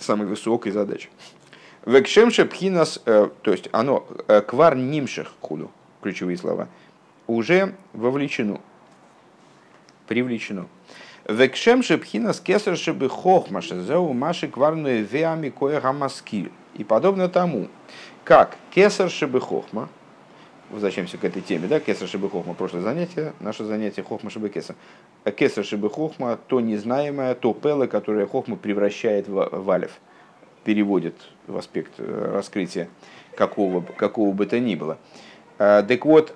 [0.00, 1.10] самой высокой задачи.
[1.86, 5.70] Векшемше пхинас, э, то есть оно, э, квар нимших худу,
[6.02, 6.68] ключевые слова,
[7.26, 8.60] уже вовлечено,
[10.06, 10.66] привлечено.
[11.28, 16.50] Векшем шепхинас кесар шебы хохма шезеу маши кварную веами кое гамаскиль.
[16.74, 17.68] И подобно тому,
[18.24, 19.90] как кесар шебы хохма,
[20.70, 24.74] возвращаемся к этой теме, да, кесар шебы хохма, прошлое занятие, наше занятие хохма шебы кесар.
[25.36, 30.00] Кесар шебы хохма, то незнаемое, то пело, которое хохма превращает в валев,
[30.64, 31.14] переводит
[31.46, 32.88] в аспект э, раскрытия
[33.36, 34.98] какого, какого бы то ни было.
[35.58, 36.34] Э, так вот,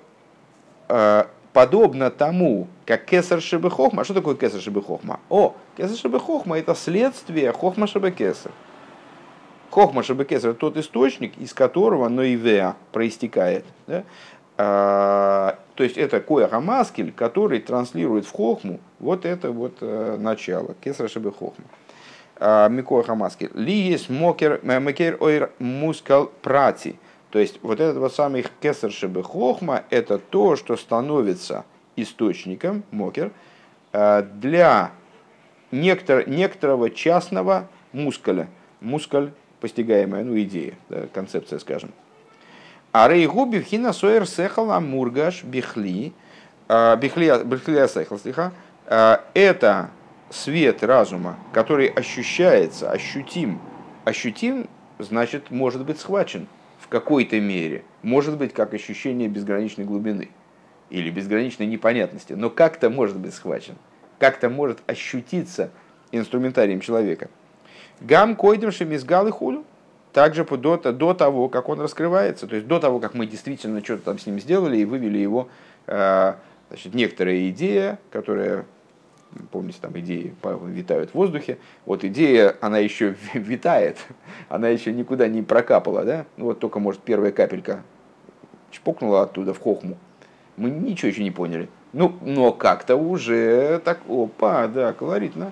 [0.89, 4.01] э, подобно тому, как кесар шибы хохма.
[4.01, 5.19] А что такое кесар шибы хохма?
[5.29, 8.51] О, кесар шибы хохма это следствие хохма шибы кесар.
[9.69, 13.65] Хохма шибы кесар тот источник, из которого ноивеа проистекает.
[13.87, 14.03] Да?
[14.57, 20.75] А, то есть это коя хамаскель, который транслирует в хохму вот это вот а, начало.
[20.83, 21.65] Кесар шибы хохма.
[22.37, 23.51] А, Микоя хамаскель.
[23.53, 26.95] Ли есть мокер, мекер ойр мускал прати.
[27.29, 31.65] То есть вот этот вот самый кесар шибы хохма, это то, что становится
[31.95, 33.31] источником, мокер,
[33.91, 34.91] э, для
[35.71, 38.47] некотор, некоторого частного мускуля.
[38.81, 41.91] Мускуль, постигаемая, ну, идея, да, концепция, скажем.
[42.91, 46.13] А рейгу бифхина соер сехала мургаш бихли,
[46.67, 48.51] э, бихли, бихли сехал, слиха,
[48.85, 49.89] это
[50.33, 53.59] свет разума, который ощущается, ощутим.
[54.03, 54.67] Ощутим,
[54.99, 56.47] значит, может быть схвачен
[56.79, 57.83] в какой-то мере.
[58.01, 60.29] Может быть, как ощущение безграничной глубины
[60.89, 63.75] или безграничной непонятности, но как-то может быть схвачен,
[64.19, 65.71] как-то может ощутиться
[66.11, 67.29] инструментарием человека.
[68.01, 69.65] Гам койдем шемизгал и худу,
[70.11, 74.03] также до, до того, как он раскрывается, то есть до того, как мы действительно что-то
[74.03, 75.47] там с ним сделали и вывели его,
[75.87, 76.33] э,
[76.69, 78.65] значит, некоторая идея, которая
[79.51, 81.57] помните, там идеи витают в воздухе.
[81.85, 83.97] Вот идея, она еще витает,
[84.49, 86.25] она еще никуда не прокапала, да?
[86.37, 87.83] Ну вот только, может, первая капелька
[88.71, 89.97] чпокнула оттуда в хохму.
[90.57, 91.69] Мы ничего еще не поняли.
[91.93, 95.51] Ну, но как-то уже так, опа, да, колоритно.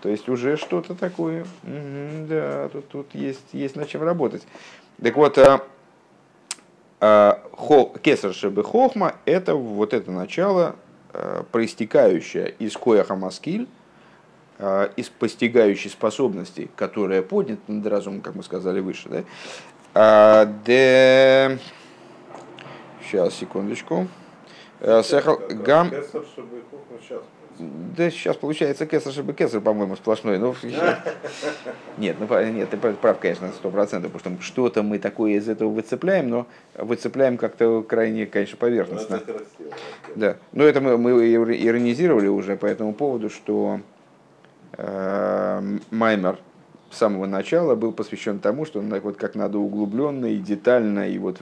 [0.00, 1.44] То есть уже что-то такое.
[1.62, 4.42] Да, тут, тут есть, есть над чем работать.
[5.00, 5.60] Так вот, а,
[7.00, 7.40] а,
[8.02, 10.76] кесар шебе хохма– это вот это начало,
[11.12, 13.68] а, проистекающее из кояха маскиль,
[14.58, 19.08] а, из постигающей способности, которая поднята над разумом, как мы сказали выше.
[19.08, 19.24] Да?
[19.94, 21.58] А, де...
[23.04, 24.08] Сейчас, секундочку.
[24.80, 25.90] Э, Сехал гам...
[27.96, 30.38] Да сейчас получается кесар шибы кесар, по-моему, сплошной.
[30.38, 30.54] Ну,
[31.98, 35.70] нет, ну, нет, ты прав, конечно, сто процентов, потому что что-то мы такое из этого
[35.70, 39.20] выцепляем, но выцепляем как-то крайне, конечно, поверхностно.
[39.26, 39.34] Ну,
[40.16, 43.80] да, но это мы, мы иронизировали уже по этому поводу, что
[44.76, 46.38] э, Маймер
[46.92, 51.40] с самого начала был посвящен тому, что вот как надо углубленно и детально и вот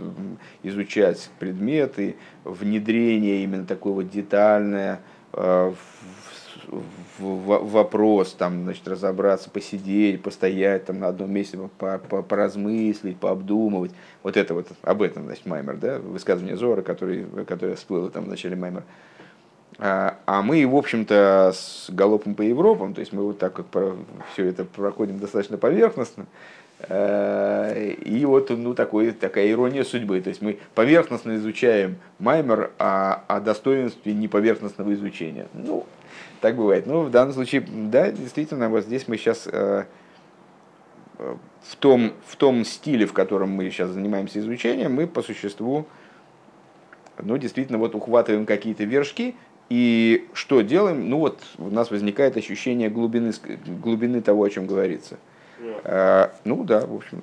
[0.63, 5.01] изучать предметы, внедрение именно такое вот детальное
[7.19, 13.93] вопрос, там, значит, разобраться, посидеть, постоять там на одном месте, по, по, поразмыслить, пообдумывать.
[14.23, 18.29] Вот это вот, об этом, значит, Маймер, да, высказывание Зора, который, которое всплыло там в
[18.29, 18.85] начале Маймера.
[19.79, 23.67] А, а мы, в общем-то, с галопом по Европам, то есть мы вот так как
[24.33, 26.27] все это проходим достаточно поверхностно, э,
[26.89, 30.21] и вот ну, такой, такая ирония судьбы.
[30.21, 35.49] То есть мы поверхностно изучаем Маймер, а о достоинстве неповерхностного изучения.
[35.53, 35.87] Ну,
[36.41, 36.87] так бывает.
[36.87, 39.85] Ну, в данном случае, да, действительно, вот здесь мы сейчас э,
[41.19, 45.87] в том, в том стиле, в котором мы сейчас занимаемся изучением, мы по существу,
[47.19, 49.35] ну, действительно, вот ухватываем какие-то вершки,
[49.69, 51.09] и что делаем?
[51.09, 53.33] Ну вот у нас возникает ощущение глубины,
[53.67, 55.17] глубины того, о чем говорится.
[55.85, 57.23] А, ну да, в общем.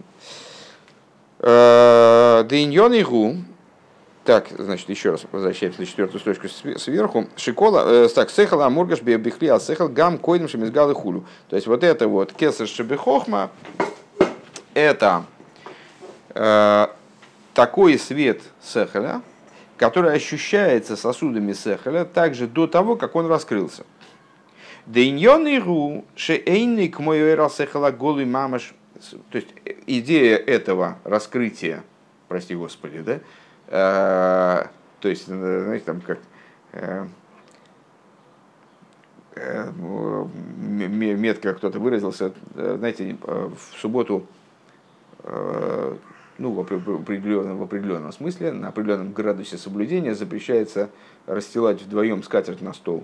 [2.48, 3.36] Дейньон и гу.
[4.28, 7.28] Так, значит, еще раз возвращаемся на четвертую строчку сверху.
[7.38, 11.24] Шикола, э, так, сехала амургаш бихли, а сехал гам койдем шемизгал и хулю.
[11.50, 13.52] То есть вот это вот кесар шебехохма,
[14.74, 15.24] это
[16.36, 16.88] э,
[17.54, 19.22] такой свет сехаля,
[19.78, 23.86] который ощущается сосудами Сехеля также до того, как он раскрылся.
[24.88, 27.20] Дейньон шеэйный к мой
[27.50, 28.74] Сехела голый мамаш.
[29.30, 29.50] То есть
[29.86, 31.84] идея этого раскрытия,
[32.30, 33.20] прости господи, да,
[33.68, 34.68] э,
[35.02, 36.20] то есть, знаете, там как
[36.72, 37.06] э,
[39.36, 44.26] э, метко кто-то выразился, знаете, в субботу
[46.38, 50.90] ну, в определенном, в определенном смысле, на определенном градусе соблюдения запрещается
[51.26, 53.04] расстилать вдвоем скатерть на стол.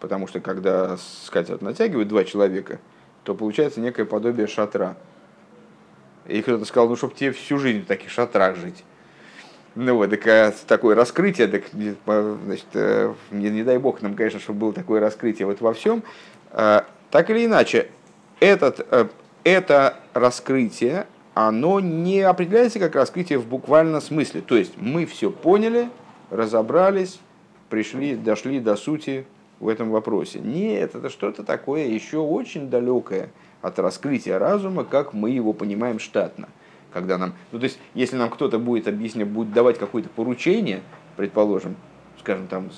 [0.00, 2.80] Потому что когда скатерть натягивают два человека,
[3.22, 4.96] то получается некое подобие шатра.
[6.26, 8.84] И кто-то сказал, ну, чтобы тебе всю жизнь в таких шатрах жить.
[9.74, 14.40] Ну вот, так, а, такое раскрытие, так, значит, э, не, не дай бог нам, конечно,
[14.40, 16.02] чтобы было такое раскрытие вот во всем.
[16.50, 17.88] А, так или иначе,
[18.40, 19.06] этот, э,
[19.44, 24.40] это раскрытие, оно не определяется как раскрытие в буквальном смысле.
[24.40, 25.88] То есть мы все поняли,
[26.30, 27.20] разобрались,
[27.68, 29.24] пришли, дошли до сути
[29.60, 30.40] в этом вопросе.
[30.40, 33.30] Нет, это что-то такое еще очень далекое
[33.62, 36.48] от раскрытия разума, как мы его понимаем штатно.
[36.92, 40.80] Когда нам, ну, то есть, если нам кто-то будет объяснять, будет давать какое-то поручение,
[41.16, 41.76] предположим,
[42.18, 42.70] скажем, там,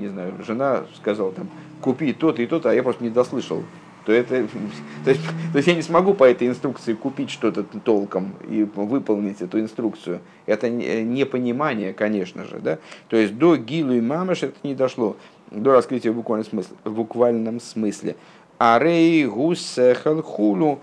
[0.00, 1.48] не знаю, жена сказала, там,
[1.80, 3.62] купи то-то и то-то, а я просто не дослышал
[4.04, 4.46] то это,
[5.04, 9.40] то есть, то есть я не смогу по этой инструкции купить что-то толком и выполнить
[9.40, 10.20] эту инструкцию.
[10.46, 12.58] Это непонимание, конечно же.
[12.58, 12.78] Да?
[13.08, 15.16] То есть до Гилу и Мамаш это не дошло,
[15.52, 16.76] до раскрытия в буквальном смысле.
[16.84, 18.16] В буквальном смысле.
[18.58, 20.80] Арей гусехал хулу.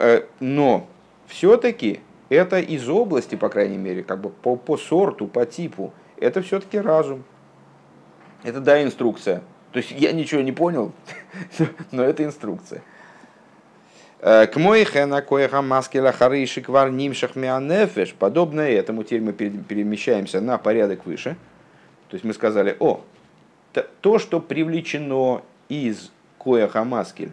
[0.00, 0.86] Э, но
[1.26, 5.92] все-таки это из области, по крайней мере, как бы по, по сорту, по типу.
[6.16, 7.22] Это все-таки разум.
[8.42, 9.42] Это да, инструкция.
[9.72, 10.92] То есть я ничего не понял,
[11.92, 12.82] но это инструкция.
[14.20, 18.14] Э, к моихена коеха маскела харыши квар нимшах мианефеш.
[18.14, 21.36] Подобное этому теперь мы перемещаемся на порядок выше.
[22.08, 23.02] То есть мы сказали, о,
[24.00, 27.32] то, что привлечено из коеха маскель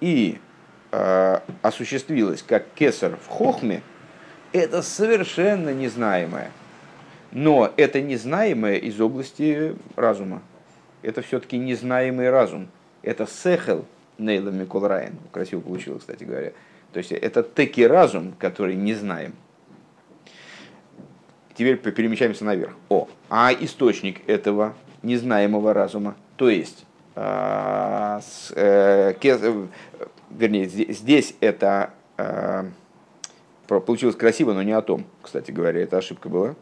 [0.00, 0.38] и
[0.92, 3.82] э, осуществилось как кесар в хохме,
[4.52, 6.50] это совершенно незнаемое.
[7.32, 10.42] Но это незнаемое из области разума
[11.06, 12.68] это все-таки незнаемый разум.
[13.02, 13.86] Это сехел
[14.18, 15.14] Нейла Микол Райан.
[15.30, 16.52] Красиво получилось, кстати говоря.
[16.92, 19.32] То есть это таки разум, который не знаем.
[21.54, 22.74] Теперь перемещаемся наверх.
[22.88, 24.74] О, а источник этого
[25.06, 26.84] незнаемого разума, то есть,
[27.14, 29.66] э, с, э, кез, э,
[30.30, 32.64] вернее, здесь, здесь это э,
[33.66, 36.54] получилось красиво, но не о том, кстати говоря, это ошибка была.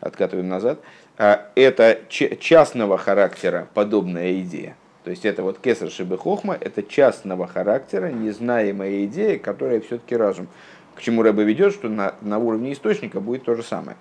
[0.00, 0.78] Откатываем назад.
[1.16, 4.76] А, это частного характера подобная идея.
[5.04, 10.48] То есть это вот кесар шибы хохма, это частного характера, незнаемая идея, которая все-таки разум.
[10.94, 13.96] К чему Рэбе ведет, что на, на уровне источника будет то же самое.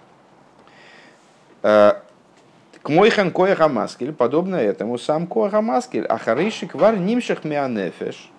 [2.85, 3.57] К мой хан коя
[4.15, 8.29] подобно этому, сам коя хамаскель, а харышик вар нимших мианефеш,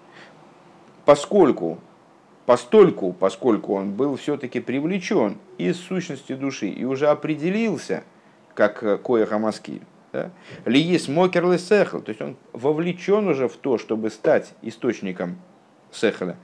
[1.05, 1.79] поскольку,
[2.47, 8.05] постольку, поскольку он был все-таки привлечен из сущности души и уже определился,
[8.55, 9.83] как э, коя хамаскель,
[10.13, 10.31] да?
[10.65, 15.41] Лиис мокер сехл, то есть он вовлечен уже в то, чтобы стать источником
[15.91, 16.37] сехла.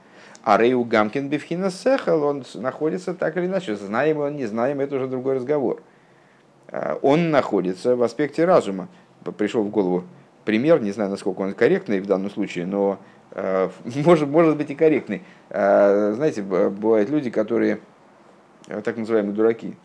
[0.43, 4.97] А Рейу Гамкин Бифхина Сехал, он находится так или иначе, знаем он, не знаем, это
[4.97, 5.81] уже другой разговор.
[6.73, 8.89] А, он находится в аспекте разума.
[9.37, 10.03] Пришел в голову
[10.43, 12.97] пример, не знаю, насколько он корректный в данном случае, но
[13.31, 13.69] а,
[14.03, 15.21] может, может быть и корректный.
[15.51, 17.79] А, знаете, бывают люди, которые
[18.83, 19.75] так называемые дураки,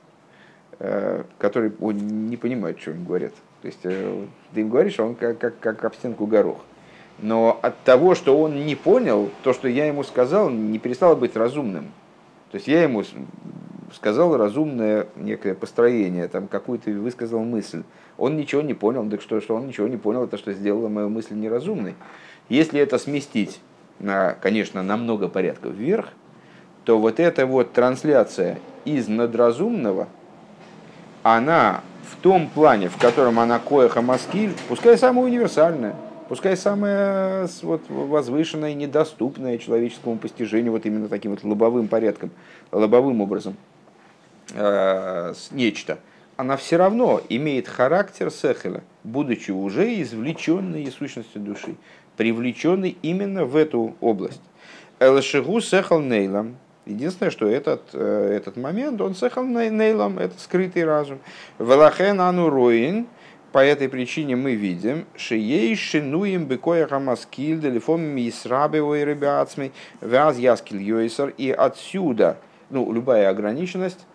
[1.39, 3.33] которые не понимают, что им говорят.
[3.61, 6.59] То есть э, ты им говоришь, а он как, как, как об стенку горох.
[7.19, 11.35] Но от того, что он не понял, то, что я ему сказал, не перестало быть
[11.35, 11.87] разумным.
[12.53, 13.03] То есть я ему
[13.95, 17.83] сказал разумное некое построение, там какую-то высказал мысль.
[18.17, 21.09] Он ничего не понял, так что, что он ничего не понял, это что сделало мою
[21.09, 21.95] мысль неразумной.
[22.49, 23.61] Если это сместить,
[23.99, 26.09] на, конечно, на много порядков вверх,
[26.85, 30.09] то вот эта вот трансляция из надразумного,
[31.23, 35.95] она в том плане, в котором она коеха маскиль, пускай самая универсальная,
[36.29, 42.31] пускай самая вот, возвышенная, недоступная человеческому постижению вот именно таким вот лобовым порядком,
[42.73, 43.57] лобовым образом,
[44.53, 45.99] э, нечто,
[46.37, 51.75] она все равно имеет характер сехеля, будучи уже извлеченной из сущности души,
[52.17, 54.43] привлеченной именно в эту область.
[55.01, 56.57] Элшигу сехал нейлам,
[56.89, 61.19] Единственное, что этот, э, этот момент, он сехал нейлом, это скрытый разум.
[61.59, 62.49] Велахен ану
[63.53, 70.83] по этой причине мы видим, что ей шинуем бекоя хамаскиль, делефом мисрабевой ребятсми, вяз яскиль
[70.83, 72.39] йойсер, и отсюда,
[72.71, 74.07] ну, любая ограниченность,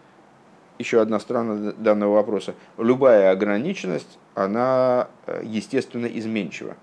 [0.80, 6.76] еще одна сторона данного вопроса, любая ограниченность, она, э, естественно, изменчива.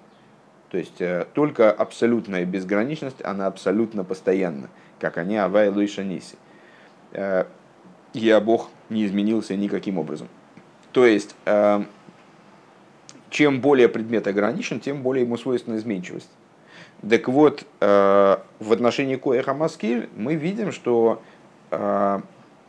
[0.70, 4.68] То есть э, только абсолютная безграничность, она абсолютно постоянна
[4.99, 6.36] как они Авай Луиша Ниси.
[7.12, 7.45] Э,
[8.12, 10.28] я Бог не изменился никаким образом.
[10.93, 11.82] То есть, э,
[13.30, 16.28] чем более предмет ограничен, тем более ему свойственна изменчивость.
[17.09, 21.22] Так вот, в отношении Коэха Маскиль мы видим, что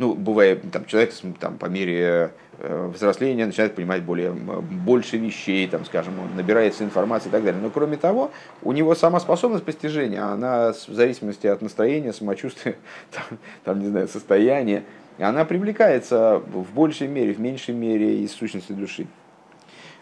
[0.01, 5.85] ну, бывает, там, человек там, по мере э, взросления начинает понимать более, больше вещей, там,
[5.85, 7.61] скажем, он набирается информации и так далее.
[7.61, 8.31] Но кроме того,
[8.63, 12.77] у него сама способность постижения, она в зависимости от настроения, самочувствия,
[13.11, 14.83] там, там не знаю, состояния,
[15.19, 19.05] она привлекается в большей мере, в меньшей мере из сущности души.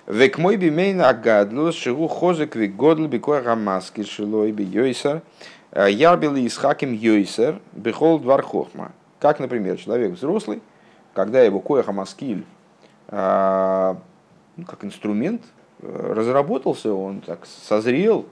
[0.08, 5.24] Век мой бимейн агадлус шигу хозек век годл бикой рамаски шилой би йойсер
[5.72, 8.94] э, ярбили исхаким йойсер бихол двар хохма.
[9.20, 10.62] Как, например, человек взрослый,
[11.14, 12.46] когда его коеха маскиль
[13.10, 13.98] а,
[14.56, 15.42] ну, как инструмент
[15.82, 18.28] э, разработался, он так созрел,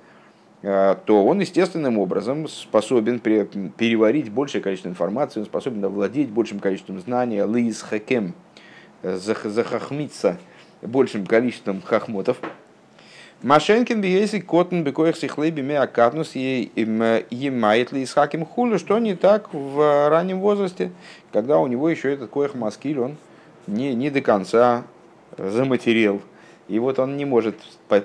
[0.63, 6.99] а, то он естественным образом способен переварить большее количество информации, он способен овладеть большим количеством
[6.99, 8.33] знаний, лиз хакем,
[9.03, 10.38] захахмиться
[10.81, 12.39] большим количеством хахмотов,
[13.43, 20.39] Машенкин биеси котн бекоих сихлеби меакатнус емает ли исхаким хулю, что не так в раннем
[20.39, 20.89] возрасте,
[21.31, 23.17] когда у него еще этот коих маскиль, он
[23.67, 24.85] не, не до конца
[25.38, 26.21] заматерел.
[26.67, 27.55] И вот он не может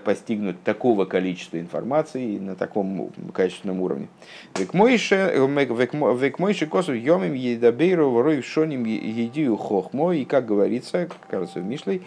[0.05, 4.09] постигнуть такого количества информации на таком качественном уровне.
[4.59, 10.13] Век мойши косу йомим едабейру ворой шоним едию хохмо.
[10.13, 12.03] И как говорится, кажется, в Мишлей,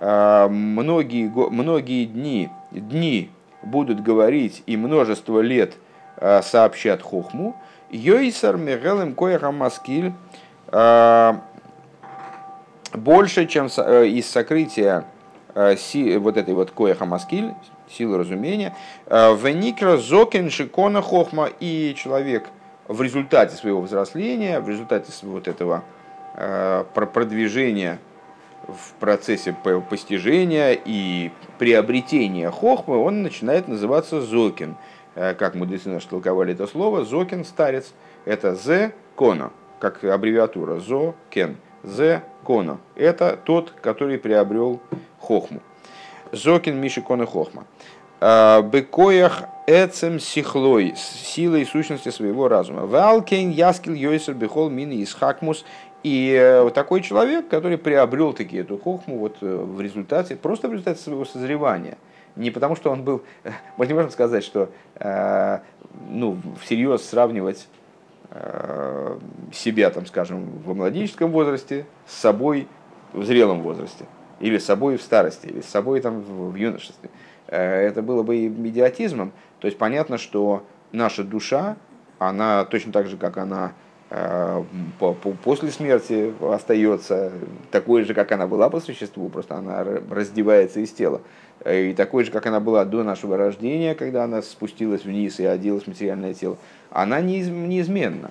[0.00, 3.30] а, многие, многие дни, дни
[3.62, 5.74] будут говорить и множество лет
[6.16, 7.56] а, сообщат хохму,
[7.90, 10.12] Йойсар Мегелем Кояха Маскиль
[10.68, 11.40] а,
[12.92, 15.04] больше, чем э, из сокрытия
[15.54, 17.52] вот этой вот Кояха Маскиль,
[17.90, 22.48] силы разумения, Веникра Зокен Шикона Хохма, и человек
[22.86, 25.82] в результате своего взросления, в результате вот этого
[26.94, 27.98] продвижения
[28.68, 29.56] в процессе
[29.88, 34.76] постижения и приобретения хохмы он начинает называться зокин.
[35.14, 37.92] Э, как мудрецы наши толковали это слово, зокин, старец,
[38.24, 42.78] это зе коно, как аббревиатура зокен, зе коно.
[42.94, 44.80] Это тот, который приобрел
[45.18, 45.60] хохму.
[46.30, 47.64] Зокин Миши Кона Хохма.
[48.20, 52.86] Э, Бекоях эцем сихлой, силой сущности своего разума.
[52.86, 55.64] Валкен яскил йойсер бехол мини из хакмус
[56.02, 60.68] и э, вот такой человек, который приобрел таки эту хохму вот э, в результате, просто
[60.68, 61.98] в результате своего созревания,
[62.36, 63.22] не потому, что он был...
[63.76, 65.58] Мы не можем сказать, что э,
[66.08, 67.66] ну, всерьез сравнивать
[68.30, 69.18] э,
[69.52, 72.68] себя, там, скажем, в младенческом возрасте с собой
[73.12, 74.04] в зрелом возрасте.
[74.38, 77.10] Или с собой в старости, или с собой там, в юношестве.
[77.48, 79.32] Это было бы идиотизмом.
[79.58, 81.76] То есть понятно, что наша душа,
[82.20, 83.87] она точно так же, как она Э,
[85.44, 87.32] после смерти остается
[87.70, 91.20] такой же, как она была по существу, просто она раздевается из тела.
[91.66, 95.84] И такой же, как она была до нашего рождения, когда она спустилась вниз и оделась
[95.84, 96.56] в материальное тело,
[96.90, 98.30] она неизменна.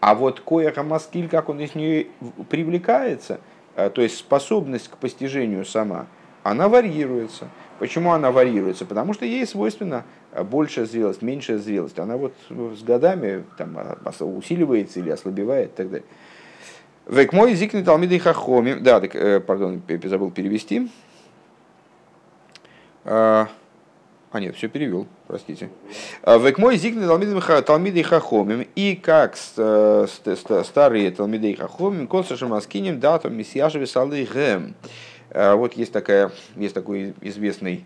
[0.00, 2.08] А вот коя маскиль, как он из нее
[2.50, 3.40] привлекается,
[3.76, 6.06] э, то есть способность к постижению сама,
[6.42, 7.48] она варьируется.
[7.78, 8.84] Почему она варьируется?
[8.84, 10.04] Потому что ей свойственно
[10.50, 11.98] большая зрелость, меньшая зрелость.
[11.98, 13.76] Она вот с годами там,
[14.20, 16.06] усиливается или ослабевает и так далее.
[17.06, 18.74] Век мой зикни талмиды хахоми.
[18.74, 20.90] Да, так, э, пардон, забыл перевести.
[23.04, 23.48] А,
[24.30, 25.68] а нет, все перевел, простите.
[26.26, 28.66] Век мой зикни талмиды хахомим.
[28.74, 30.06] И как э,
[30.64, 34.74] старые талмиды хахомим, конса шамаскиним датом месьяшеви салы гэм.
[35.34, 37.84] А, вот есть, такая, есть такой известный,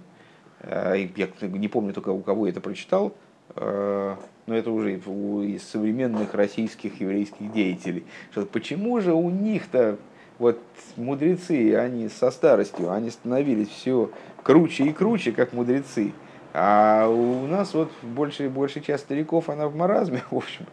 [0.60, 3.14] а, я не помню только у кого это прочитал,
[3.56, 9.96] а, но это уже из современных российских еврейских деятелей, что почему же у них-то
[10.38, 10.60] вот
[10.96, 14.10] мудрецы, они со старостью, они становились все
[14.42, 16.12] круче и круче, как мудрецы,
[16.52, 20.66] а у нас вот большая, большая часть стариков, она в маразме, в общем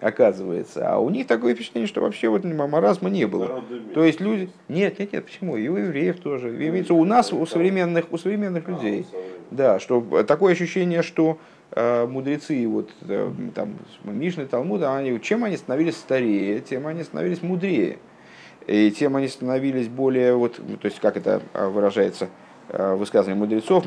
[0.00, 0.88] оказывается.
[0.92, 3.62] А у них такое впечатление, что вообще вот маразма не было.
[3.94, 4.50] То есть люди...
[4.68, 5.56] Нет, нет, нет, почему?
[5.56, 6.50] И у евреев тоже.
[6.50, 9.06] Имеется у нас, у современных, у современных людей.
[9.50, 11.38] Да, что такое ощущение, что
[11.72, 17.42] э, мудрецы, вот э, там, Мишны, Талмуда, они, чем они становились старее, тем они становились
[17.42, 17.98] мудрее.
[18.66, 22.28] И тем они становились более, вот, то есть, как это э, выражается,
[22.68, 23.86] э, высказывание мудрецов,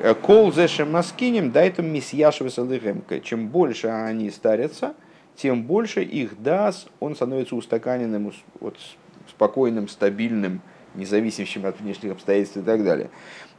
[0.00, 2.50] э, кол зешем маскинем дайтам месьяшева
[3.22, 4.94] Чем больше они старятся,
[5.40, 8.76] тем больше их дас, он становится устаканенным, вот,
[9.28, 10.60] спокойным, стабильным,
[10.94, 13.10] независящим от внешних обстоятельств и так далее.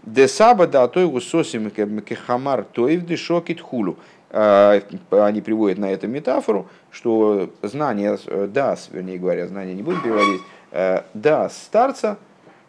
[0.04, 3.98] Десаба да той гусосим кехамар тоев дешокит хулу.
[4.30, 8.18] А, они приводят на это метафору, что знание
[8.48, 12.18] дас, вернее говоря, знание не будем переводить, э, дас старца,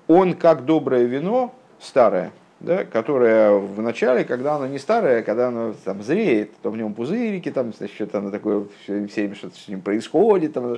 [0.09, 2.33] он как доброе вино старое,
[2.63, 6.95] да, которая в начале, когда она не старая, когда она там зреет, то в нем
[6.95, 10.77] пузырики, там что-то оно такое, все время что-то с ним происходит, там,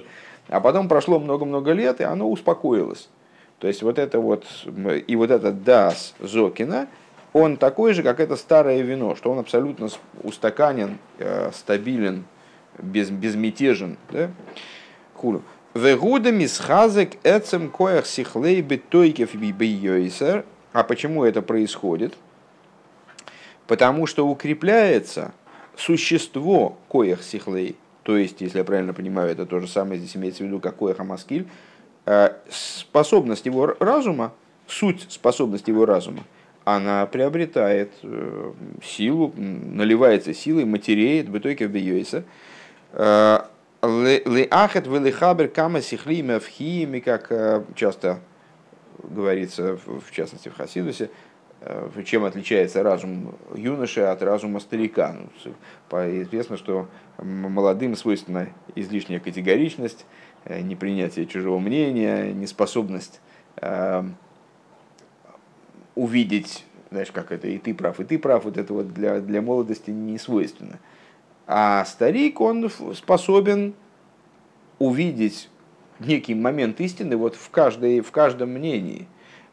[0.48, 3.10] а потом прошло много-много лет, и оно успокоилось.
[3.58, 4.46] То есть вот это вот,
[5.06, 6.88] и вот этот дас Зокина,
[7.34, 9.88] он такой же, как это старое вино, что он абсолютно
[10.22, 12.24] устаканен, э, стабилен,
[12.78, 13.98] без, безмятежен.
[14.10, 14.30] Да?
[15.14, 15.42] Хулу.
[15.74, 22.14] Вегуда мисхазек эцем коях сихлей бетойкев бейойсер а почему это происходит?
[23.68, 25.32] Потому что укрепляется
[25.76, 30.42] существо коях сихлей, то есть, если я правильно понимаю, это то же самое, здесь имеется
[30.42, 31.46] в виду, как коях амаскиль,
[32.06, 34.32] э, способность его разума,
[34.66, 36.24] суть способности его разума,
[36.64, 38.52] она приобретает э,
[38.82, 42.24] силу, наливается силой, матереет, итоге бьется.
[42.92, 43.38] Э,
[43.80, 47.30] Леахет велихабер кама сихлима в химе, как
[47.76, 48.18] часто
[49.02, 51.10] говорится, в частности в Хасидусе,
[51.60, 55.14] э, чем отличается разум юноши от разума старика.
[55.14, 55.52] Ну,
[56.22, 56.88] известно, что
[57.18, 60.06] молодым свойственна излишняя категоричность,
[60.44, 63.20] э, непринятие чужого мнения, неспособность
[63.56, 64.02] э,
[65.94, 69.42] увидеть, знаешь, как это, и ты прав, и ты прав, вот это вот для, для
[69.42, 70.78] молодости не свойственно.
[71.46, 73.74] А старик, он способен
[74.78, 75.50] увидеть
[76.00, 79.06] некий момент истины вот в, каждой, в каждом мнении.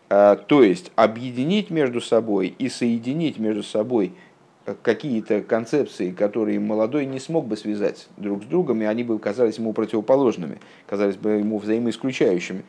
[0.09, 4.13] А, то есть объединить между собой и соединить между собой
[4.83, 9.57] какие-то концепции, которые молодой не смог бы связать друг с другом, и они бы казались
[9.57, 12.63] ему противоположными, казались бы ему взаимоисключающими.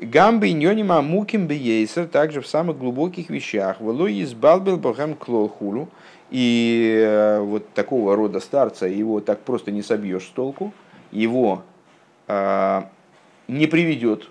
[0.00, 3.80] Гамбы ньонима муким бейсер также в самых глубоких вещах.
[3.80, 5.88] Вело избалбил богам клолхулу.
[6.30, 10.72] И э, вот такого рода старца его так просто не собьешь с толку.
[11.12, 11.62] Его
[12.26, 12.88] а,
[13.48, 14.28] не приведет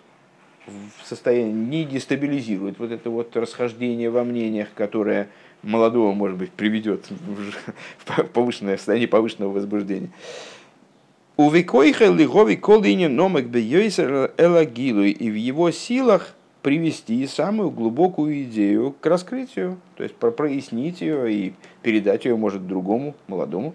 [0.67, 5.29] в состояние, не дестабилизирует вот это вот расхождение во мнениях, которое
[5.63, 7.05] молодого, может быть, приведет
[8.05, 10.09] в повышенное состояние повышенного возбуждения.
[11.37, 18.95] У Викойха Лигови Колдини Номек Бейойсер Элагилу и в его силах привести самую глубокую идею
[18.99, 23.73] к раскрытию, то есть прояснить ее и передать ее, может, другому, молодому.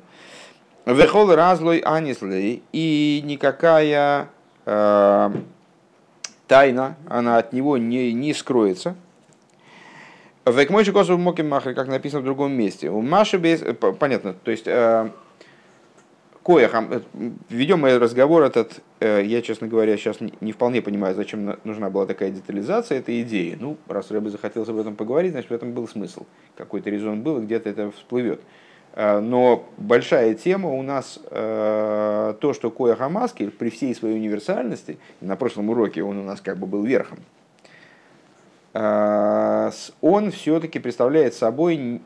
[0.85, 4.29] Вехол разлой анислей и никакая
[4.67, 5.37] тайна,
[7.09, 8.95] она от него не, не скроется.
[10.45, 12.91] Векмойши косу моким махри, как написано в другом месте.
[12.91, 13.65] У Маши без...
[13.99, 14.69] Понятно, то есть
[16.45, 16.75] Коях,
[17.49, 22.31] ведем мы разговор этот, я, честно говоря, сейчас не вполне понимаю, зачем нужна была такая
[22.31, 23.57] детализация этой идеи.
[23.59, 26.25] Ну, раз Рэбе захотелось об этом поговорить, значит, в этом был смысл.
[26.57, 28.43] Какой-то резон был, где-то это всплывет.
[28.97, 35.69] Но большая тема у нас то, что Коя Хамаски при всей своей универсальности, на прошлом
[35.69, 37.19] уроке он у нас как бы был верхом,
[38.73, 42.01] он все-таки представляет собой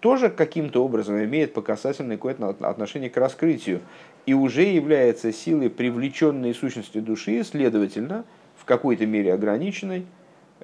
[0.00, 3.80] тоже каким-то образом имеет по какое-то отношение к раскрытию
[4.26, 8.24] и уже является силой, привлеченной сущностью души, следовательно,
[8.56, 10.06] в какой-то мере ограниченной,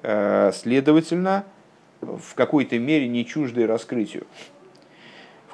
[0.03, 1.45] э, следовательно,
[2.01, 4.27] в какой-то мере не чуждой раскрытию,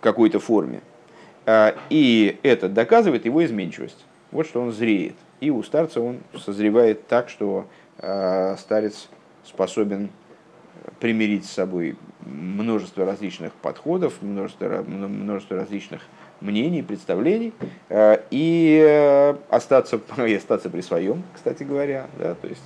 [0.02, 0.82] какой-то форме.
[1.45, 4.06] Э, и это доказывает его изменчивость.
[4.32, 5.16] Вот что он зреет.
[5.39, 9.10] И у старца он созревает так, что э, старец
[9.43, 10.10] способен
[10.99, 11.95] примирить с собой
[12.26, 16.02] множество различных подходов, множество, множество различных
[16.39, 17.54] мнений, представлений,
[17.89, 22.64] э, и э, остаться, и остаться при своем, кстати говоря, да, то есть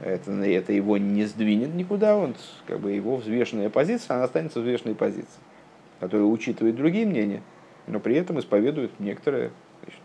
[0.00, 2.34] это, это его не сдвинет никуда, он,
[2.66, 5.40] как бы его взвешенная позиция, она останется взвешенной позицией,
[6.02, 7.42] которая учитывает другие мнения,
[7.86, 9.52] но при этом исповедует некоторые,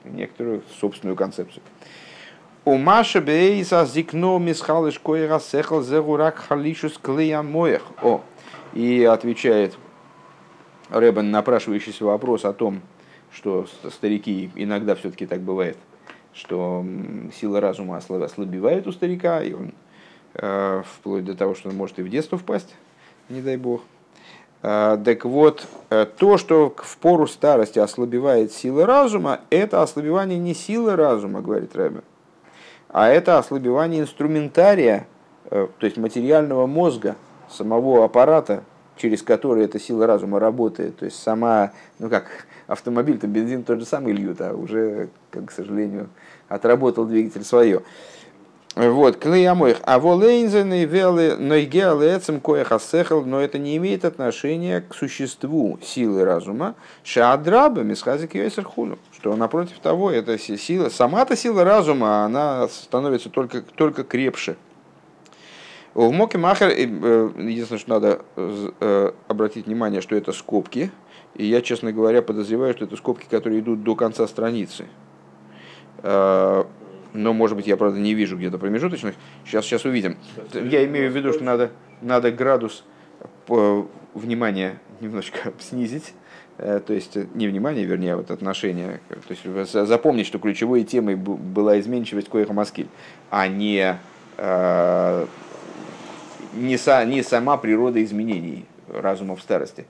[0.05, 1.63] некоторую собственную концепцию.
[2.65, 7.81] У Маша Бейса зикно мисхалыш койра сехал зерурак халишус клея моих.
[8.03, 8.21] О,
[8.75, 9.75] и отвечает
[10.91, 12.81] Рэбен напрашивающийся вопрос о том,
[13.31, 15.77] что старики иногда все-таки так бывает,
[16.31, 16.85] что
[17.33, 19.73] сила разума ослабевает у старика, и он
[20.35, 22.75] э, вплоть до того, что он может и в детство впасть,
[23.29, 23.81] не дай бог.
[24.61, 30.53] Э, так вот, э, то, что в пору старости ослабевает сила разума, это ослабевание не
[30.53, 32.03] силы разума, говорит Рэбен
[32.89, 35.07] а это ослабевание инструментария,
[35.51, 37.15] э, то есть материального мозга,
[37.49, 38.63] самого аппарата,
[38.95, 40.97] через который эта сила разума работает.
[40.97, 45.51] То есть сама, ну как, автомобиль-то бензин тот же самый льют, а уже, как, к
[45.51, 46.09] сожалению,
[46.47, 47.83] отработал двигатель свое.
[48.77, 49.77] Вот, клеямоих.
[49.85, 56.75] А волейнзены велы нойгеалецем коехасехал, но это не имеет отношения к существу силы разума.
[57.03, 58.33] Шаадраба мисхазик
[58.65, 58.99] хулу.
[59.13, 64.57] Что напротив того, эта сила, сама-то сила разума, она становится только, только крепше.
[65.95, 70.91] В Моке Махер, э, единственное, что надо э, обратить внимание, что это скобки.
[71.33, 74.85] И я, честно говоря, подозреваю, что это скобки, которые идут до конца страницы
[76.03, 76.63] э,
[77.17, 79.15] но, может быть, я, правда, не вижу где-то промежуточных.
[79.43, 80.17] Сейчас, сейчас увидим.
[80.53, 82.83] Я имею в виду, что надо, надо градус
[84.13, 86.13] внимания немножко снизить.
[86.59, 89.01] Э, то есть, не внимание, вернее, а вот отношение.
[89.09, 92.87] То есть, запомнить, что ключевой темой была изменчивость Коеха Маскиль,
[93.31, 93.97] а не,
[94.37, 95.25] э,
[96.53, 99.85] не, са, не сама природа изменений разума в старости.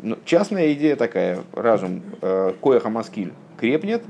[0.00, 4.02] Но частная идея такая, разум э, Коеха Маскиль крепнет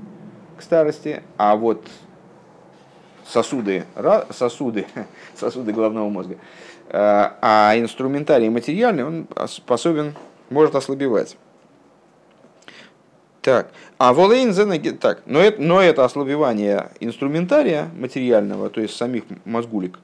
[0.57, 1.89] к старости, а вот
[3.33, 3.85] сосуды,
[4.31, 4.87] сосуды,
[5.35, 6.39] сосуды головного мозга, э,
[6.93, 10.15] а инструментарий материальный, он способен,
[10.51, 11.37] может ослабевать.
[13.41, 14.55] Так, а волейн
[14.99, 19.99] так, но это, но это ослабевание инструментария материального, то есть самих мозгулик,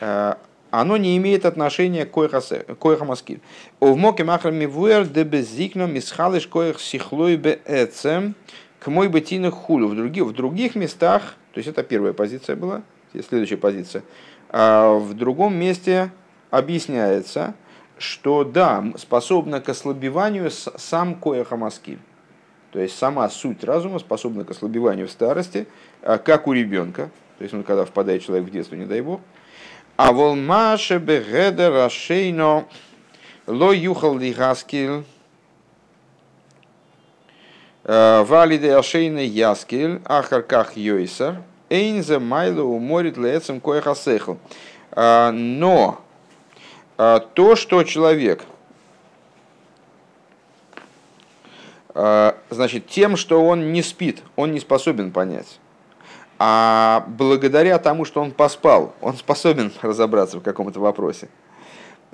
[0.00, 0.34] э,
[0.70, 3.40] оно не имеет отношения к коеха маскиль.
[3.80, 8.34] В моке махрами вуэр де безикно мисхалыш коех сихлой бе эцем
[8.80, 9.88] к мой бетина хулю.
[9.88, 12.82] В других, в других местах то есть это первая позиция была,
[13.12, 14.02] следующая позиция.
[14.50, 16.10] А в другом месте
[16.50, 17.54] объясняется,
[17.96, 22.00] что да, способна к ослабеванию сам коехамаскиль.
[22.72, 25.68] То есть сама суть разума способна к ослабеванию в старости,
[26.02, 27.10] а, как у ребенка.
[27.38, 29.20] То есть, он, когда впадает человек в детство, не дай бог.
[29.96, 32.64] А волмаше бегедер ашейно
[33.46, 35.13] ло юхал лигаскиль Э,
[37.84, 44.36] Валиде Ашейна Яскель, Ахарках Йойсар, Эйнзе Майло уморит лецем коехасехл.
[44.92, 46.00] Э, но
[46.96, 48.44] э, то, что человек,
[52.50, 55.60] значит, тем, что он не спит, он не способен понять.
[56.40, 61.28] А благодаря тому, что он поспал, он способен разобраться в каком-то вопросе.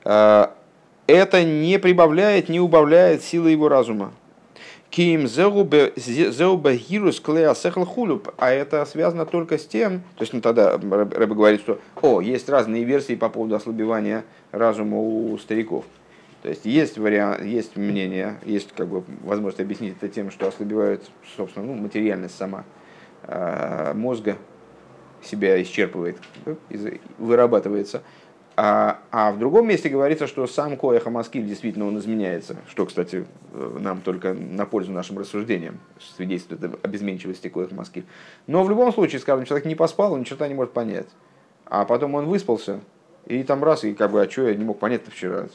[0.04, 4.12] Это не прибавляет, не убавляет силы его разума.
[4.90, 8.34] Ким зеубахирус клея сехл хулюб.
[8.38, 12.48] А это связано только с тем, то есть ну, тогда Рэбе говорит, что о, есть
[12.48, 15.84] разные версии по поводу ослабевания разума у стариков.
[16.42, 21.02] То есть есть вариант, есть мнение, есть как бы возможность объяснить это тем, что ослабевает,
[21.36, 22.64] собственно, ну, материальность сама
[23.24, 24.38] э, мозга
[25.22, 26.16] себя исчерпывает,
[27.18, 28.02] вырабатывается.
[28.62, 33.24] А, а в другом месте говорится, что сам Коя Хамаскиль действительно он изменяется, что, кстати,
[33.54, 38.04] э, нам только на пользу нашим рассуждениям свидетельствует об изменчивости Коя Хамаскиль.
[38.46, 41.06] Но в любом случае, скажем, человек не поспал, он ни черта не может понять.
[41.64, 42.80] А потом он выспался,
[43.24, 45.46] и там раз, и как бы, а что я не мог понять-то вчера?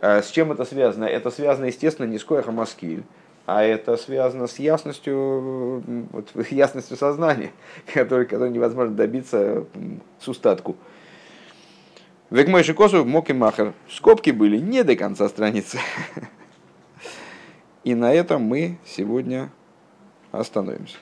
[0.00, 1.06] А с чем это связано?
[1.06, 3.02] Это связано, естественно, не с Коя Хамаскиль,
[3.46, 7.50] а это связано с ясностью, вот, ясностью сознания,
[7.92, 9.64] которой, которой невозможно добиться
[10.20, 10.76] с устатку.
[12.32, 13.74] Век мой косу мог и махер.
[13.90, 15.78] Скобки были не до конца страницы.
[17.84, 19.50] И на этом мы сегодня
[20.30, 20.96] остановимся.